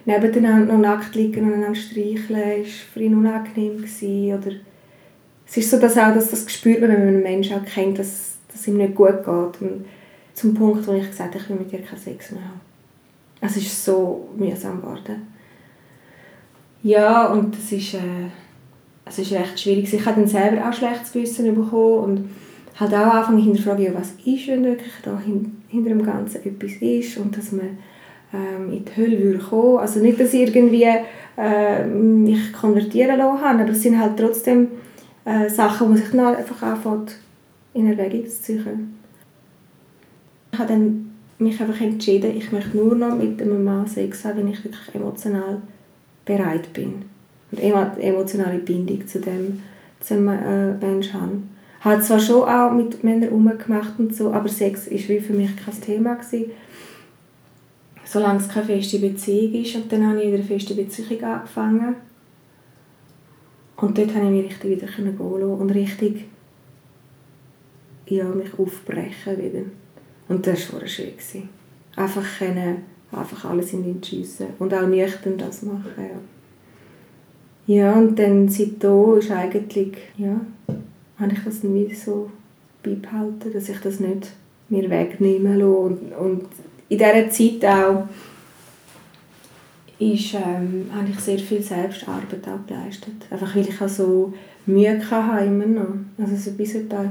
nebeneinander 0.09 0.73
noch 0.73 0.79
nackt 0.79 1.15
liegen 1.15 1.45
und 1.45 1.53
einander 1.53 1.79
streicheln, 1.79 2.39
war 2.39 2.65
für 2.93 2.99
ihn 2.99 3.15
unangenehm. 3.15 3.77
Gewesen. 3.77 4.33
Oder 4.33 4.55
es 5.47 5.57
ist 5.57 5.69
so, 5.69 5.79
dass 5.79 5.97
auch 5.97 6.13
dass 6.13 6.31
das 6.31 6.51
spürt 6.51 6.81
man, 6.81 6.91
wenn 6.91 7.05
man 7.05 7.07
einen 7.15 7.23
Menschen 7.23 7.57
auch 7.57 7.65
kennt, 7.65 7.99
dass, 7.99 8.37
dass 8.47 8.61
es 8.61 8.67
ihm 8.67 8.77
nicht 8.77 8.95
gut 8.95 9.17
geht. 9.17 9.61
Und 9.61 9.85
zum 10.33 10.53
Punkt, 10.53 10.87
wo 10.87 10.93
ich 10.93 11.07
gesagt 11.07 11.35
habe, 11.35 11.43
ich 11.43 11.49
will 11.49 11.57
mit 11.57 11.71
dir 11.71 11.81
keinen 11.81 11.99
Sex 11.99 12.31
mehr 12.31 12.41
haben. 12.41 12.61
Es 13.41 13.55
ist 13.55 13.85
so 13.85 14.29
mühsam 14.35 14.81
geworden. 14.81 15.27
Ja, 16.81 17.27
und 17.27 17.55
das 17.55 17.71
ist, 17.71 17.93
äh, 17.93 18.29
es 19.05 19.19
ist 19.19 19.31
recht 19.31 19.59
schwierig. 19.59 19.93
Ich 19.93 20.05
habe 20.05 20.19
dann 20.19 20.29
selber 20.29 20.67
auch 20.67 20.73
schlechtes 20.73 21.11
Gewissen 21.11 21.53
bekommen 21.55 22.03
und 22.03 22.29
halt 22.79 22.93
auch 22.93 23.13
anfangen 23.13 23.43
hinterfragen, 23.43 23.85
ja, 23.85 23.93
was 23.93 24.11
ist, 24.25 24.47
wenn 24.47 24.63
wirklich 24.63 24.93
da 25.03 25.19
hinter 25.19 25.89
dem 25.89 26.03
Ganzen 26.03 26.45
etwas 26.45 26.71
ist 26.79 27.17
und 27.17 27.37
dass 27.37 27.51
man 27.51 27.77
ähm, 28.33 28.71
in 28.71 28.85
die 28.85 28.95
Hölle 28.95 29.19
würde 29.19 29.39
kommen. 29.39 29.79
Also 29.79 29.99
nicht, 29.99 30.19
dass 30.19 30.33
ich 30.33 30.41
irgendwie 30.41 30.87
äh, 31.37 31.85
mich 31.85 32.53
konvertieren 32.53 33.17
lassen 33.17 33.41
habe, 33.41 33.63
aber 33.63 33.71
es 33.71 33.81
sind 33.81 33.99
halt 33.99 34.17
trotzdem 34.17 34.67
äh, 35.25 35.49
Sachen, 35.49 35.93
die 35.93 36.01
sich 36.01 36.11
dann 36.11 36.35
einfach 36.35 36.61
anfängt 36.61 37.15
in 37.73 37.87
Erwägung 37.87 38.27
zu 38.27 38.41
ziehen. 38.41 38.95
Ich 40.51 40.59
habe 40.59 40.73
dann 40.73 41.11
mich 41.37 41.59
einfach 41.61 41.79
entschieden, 41.79 42.35
ich 42.35 42.51
möchte 42.51 42.75
nur 42.75 42.95
noch 42.95 43.15
mit 43.15 43.41
einem 43.41 43.63
Mann 43.63 43.87
Sex 43.87 44.25
haben, 44.25 44.39
wenn 44.39 44.47
ich 44.49 44.63
wirklich 44.63 44.93
emotional 44.93 45.61
bereit 46.25 46.73
bin. 46.73 47.05
Und 47.51 47.59
emotionale 47.59 48.59
Bindung 48.59 49.07
zu 49.07 49.19
dem, 49.19 49.61
zu 49.99 50.15
dem 50.15 50.27
äh, 50.27 50.73
Menschen 50.73 51.13
habe. 51.13 51.31
Ich 51.79 51.85
habe 51.85 52.01
zwar 52.01 52.19
schon 52.19 52.43
auch 52.43 52.71
mit 52.73 53.03
Männern 53.03 53.29
rumgemacht 53.29 53.97
und 53.97 54.13
so, 54.13 54.33
aber 54.33 54.49
Sex 54.49 54.91
war 54.91 54.97
für 54.97 55.33
mich 55.33 55.55
kein 55.55 55.81
Thema. 55.81 56.15
Gewesen 56.15 56.51
solange 58.09 58.39
es 58.39 58.49
keine 58.49 58.65
feste 58.65 58.97
Beziehung 58.99 59.53
ist. 59.53 59.75
Und 59.75 59.91
dann 59.91 60.07
habe 60.07 60.19
ich 60.19 60.27
wieder 60.27 60.37
eine 60.37 60.43
feste 60.43 60.73
Beziehung 60.73 61.23
angefangen. 61.23 61.95
Und 63.77 63.97
dort 63.97 64.13
konnte 64.13 64.27
ich 64.27 64.31
mich 64.31 64.45
richtig 64.45 64.71
wieder 64.71 64.87
gehen 64.87 65.15
lassen 65.17 65.61
und 65.61 65.71
richtig 65.71 66.25
ja, 68.07 68.23
mich 68.25 68.57
aufbrechen 68.57 69.37
wieder. 69.37 69.65
Und 70.27 70.45
das 70.45 70.73
war 70.73 70.85
schön. 70.87 71.13
Einfach 71.95 72.39
können, 72.39 72.77
einfach 73.11 73.45
alles 73.45 73.73
in 73.73 73.83
den 73.83 74.03
schiessen 74.03 74.47
und 74.57 74.73
auch 74.73 74.87
nüchtern 74.87 75.37
das 75.37 75.61
machen. 75.61 76.09
Ja, 77.67 77.75
ja 77.75 77.93
und 77.93 78.17
dann 78.17 78.49
seitdem 78.49 79.17
ist 79.17 79.31
eigentlich, 79.31 79.97
ja, 80.17 80.41
habe 81.17 81.33
ich 81.33 81.43
das 81.43 81.63
nicht 81.63 81.99
so 81.99 82.31
beibehalten, 82.81 83.53
dass 83.53 83.69
ich 83.69 83.79
das 83.79 83.99
nicht 83.99 84.31
mir 84.69 84.89
wegnehmen 84.89 85.59
lasse 85.59 85.69
und, 85.69 86.11
und 86.13 86.47
in 86.89 86.97
dieser 86.97 87.29
Zeit 87.29 87.65
auch 87.65 88.07
ist, 89.99 90.33
ähm, 90.33 90.89
habe 90.93 91.09
ich 91.09 91.19
sehr 91.19 91.39
viel 91.39 91.61
Selbstarbeit 91.61 92.47
auch 92.47 92.65
geleistet. 92.65 93.13
Einfach 93.29 93.55
weil 93.55 93.67
ich 93.67 93.81
auch 93.81 93.89
so 93.89 94.33
Mühe 94.65 95.11
hatte 95.11 95.45
immer 95.45 95.65
noch. 95.65 95.95
Also 96.17 96.35
so 96.35 96.51
bis 96.51 96.75
etwa, 96.75 97.03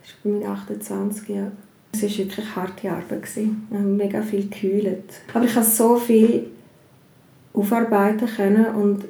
das 0.00 0.10
ist 0.10 0.22
bei 0.22 0.30
mir 0.30 0.48
28, 0.48 1.28
ja. 1.28 1.50
Es 1.92 2.02
war 2.02 2.18
wirklich 2.18 2.56
harte 2.56 2.90
Arbeit. 2.90 3.22
Gewesen. 3.22 3.66
Ich 3.68 3.76
habe 3.76 3.88
mega 3.88 4.22
viel 4.22 4.48
gekühlt. 4.48 5.22
Aber 5.34 5.44
ich 5.44 5.54
habe 5.54 5.66
so 5.66 5.96
viel 5.96 6.46
aufarbeiten 7.52 8.28
können 8.28 8.66
und 8.66 9.04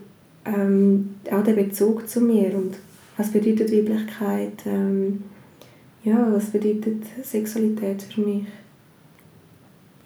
ähm, 0.47 1.17
auch 1.31 1.45
den 1.45 1.57
Bezug 1.57 2.09
zu 2.09 2.23
mir 2.23 2.55
und 2.55 2.77
was 3.19 3.31
bedeutet 3.31 3.71
Weiblichkeit, 3.71 4.65
ähm, 4.65 5.23
ja, 6.03 6.27
was 6.33 6.47
bedeutet 6.47 7.03
Sexualität 7.23 8.03
für 8.03 8.23
mich. 8.23 8.47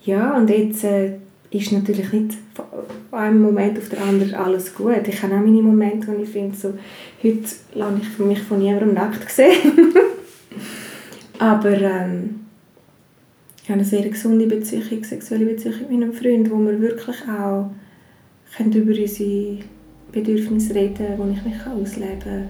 Ja, 0.04 0.36
und 0.36 0.50
jetzt 0.50 0.84
äh, 0.84 1.16
ist 1.50 1.72
natürlich 1.72 2.12
nicht 2.12 2.34
von 2.54 3.18
einem 3.18 3.40
Moment 3.40 3.78
auf 3.78 3.88
den 3.88 4.00
anderen 4.00 4.34
alles 4.34 4.74
gut. 4.74 5.08
Ich 5.08 5.22
habe 5.22 5.34
auch 5.34 5.40
meine 5.40 5.62
Momente, 5.62 6.08
wo 6.08 6.22
ich 6.22 6.28
finde, 6.28 6.56
so, 6.56 6.74
heute 7.22 7.44
lasse 7.74 8.00
ich 8.02 8.18
mich 8.18 8.42
von 8.42 8.58
niemandem 8.58 8.94
nackt 8.94 9.30
sehen. 9.30 9.94
Aber 11.38 11.72
ähm, 11.72 12.40
ich 13.62 13.70
habe 13.70 13.80
eine 13.80 13.84
sehr 13.84 14.06
gesunde 14.08 14.46
Beziehung, 14.46 15.02
sexuelle 15.02 15.46
Beziehung 15.46 15.76
mit 15.80 15.90
meinem 15.90 16.12
Freund, 16.12 16.50
wo 16.50 16.58
wir 16.58 16.80
wirklich 16.80 17.16
auch 17.28 17.70
können 18.56 18.72
über 18.72 18.92
unsere 18.92 19.58
Bedürfnisse 20.12 20.74
reden, 20.74 21.14
wo 21.16 21.26
ich 21.32 21.42
mich 21.44 21.66
ausleben 21.66 22.20
kann. 22.20 22.48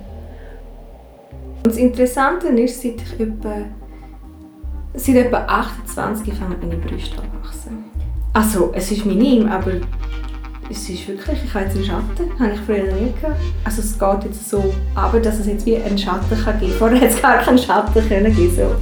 Und 1.63 1.67
das 1.67 1.77
Interessante 1.77 2.49
ist, 2.49 2.83
seit 2.83 3.01
ich 3.01 3.21
etwa, 3.21 3.65
seit 4.95 5.17
etwa 5.17 5.39
28 5.39 6.35
fangen 6.35 6.57
meine 6.61 6.77
Brüste 6.77 7.19
an 7.19 7.29
wachsen. 7.43 7.85
Also, 8.33 8.73
es 8.75 8.91
ist 8.91 9.05
minim, 9.05 9.49
aber 9.49 9.73
es 10.71 10.89
ist 10.89 11.07
wirklich, 11.07 11.39
ich 11.45 11.55
habe 11.55 11.65
jetzt 11.67 11.77
einen 11.77 11.85
Schatten, 11.85 12.31
das 12.31 12.41
habe 12.41 12.55
ich 12.55 12.61
früher 12.61 12.85
noch 12.85 13.01
nie 13.01 13.13
gehabt. 13.21 13.41
Also 13.65 13.83
es 13.83 13.99
geht 13.99 14.25
jetzt 14.25 14.49
so, 14.49 14.75
aber 14.95 15.21
dass 15.21 15.39
es 15.39 15.47
jetzt 15.47 15.67
wie 15.67 15.77
einen 15.77 15.99
Schatten 15.99 16.43
kann 16.43 16.59
geben. 16.59 16.73
Vorher 16.79 17.01
hat 17.01 17.11
es 17.11 17.21
gar 17.21 17.39
keinen 17.39 17.59
Schatten 17.59 18.09
können 18.09 18.35
geben. 18.35 18.57
So. 18.57 18.75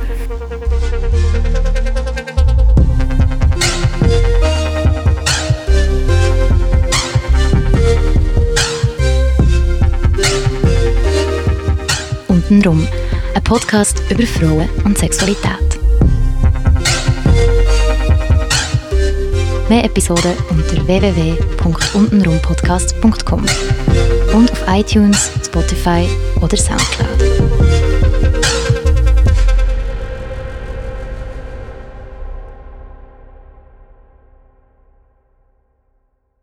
Untenrum, 12.28 12.86
ein 13.34 13.44
Podcast 13.44 14.02
über 14.10 14.22
Frauen 14.24 14.68
und 14.84 14.96
Sexualität. 14.96 15.81
Mehr 19.72 19.84
Episoden 19.84 20.34
unter 20.50 20.86
www.untenrumpodcast.com 20.86 23.46
und 24.34 24.52
auf 24.52 24.62
iTunes, 24.68 25.30
Spotify 25.42 26.06
oder 26.42 26.58
Soundcloud. 26.58 27.91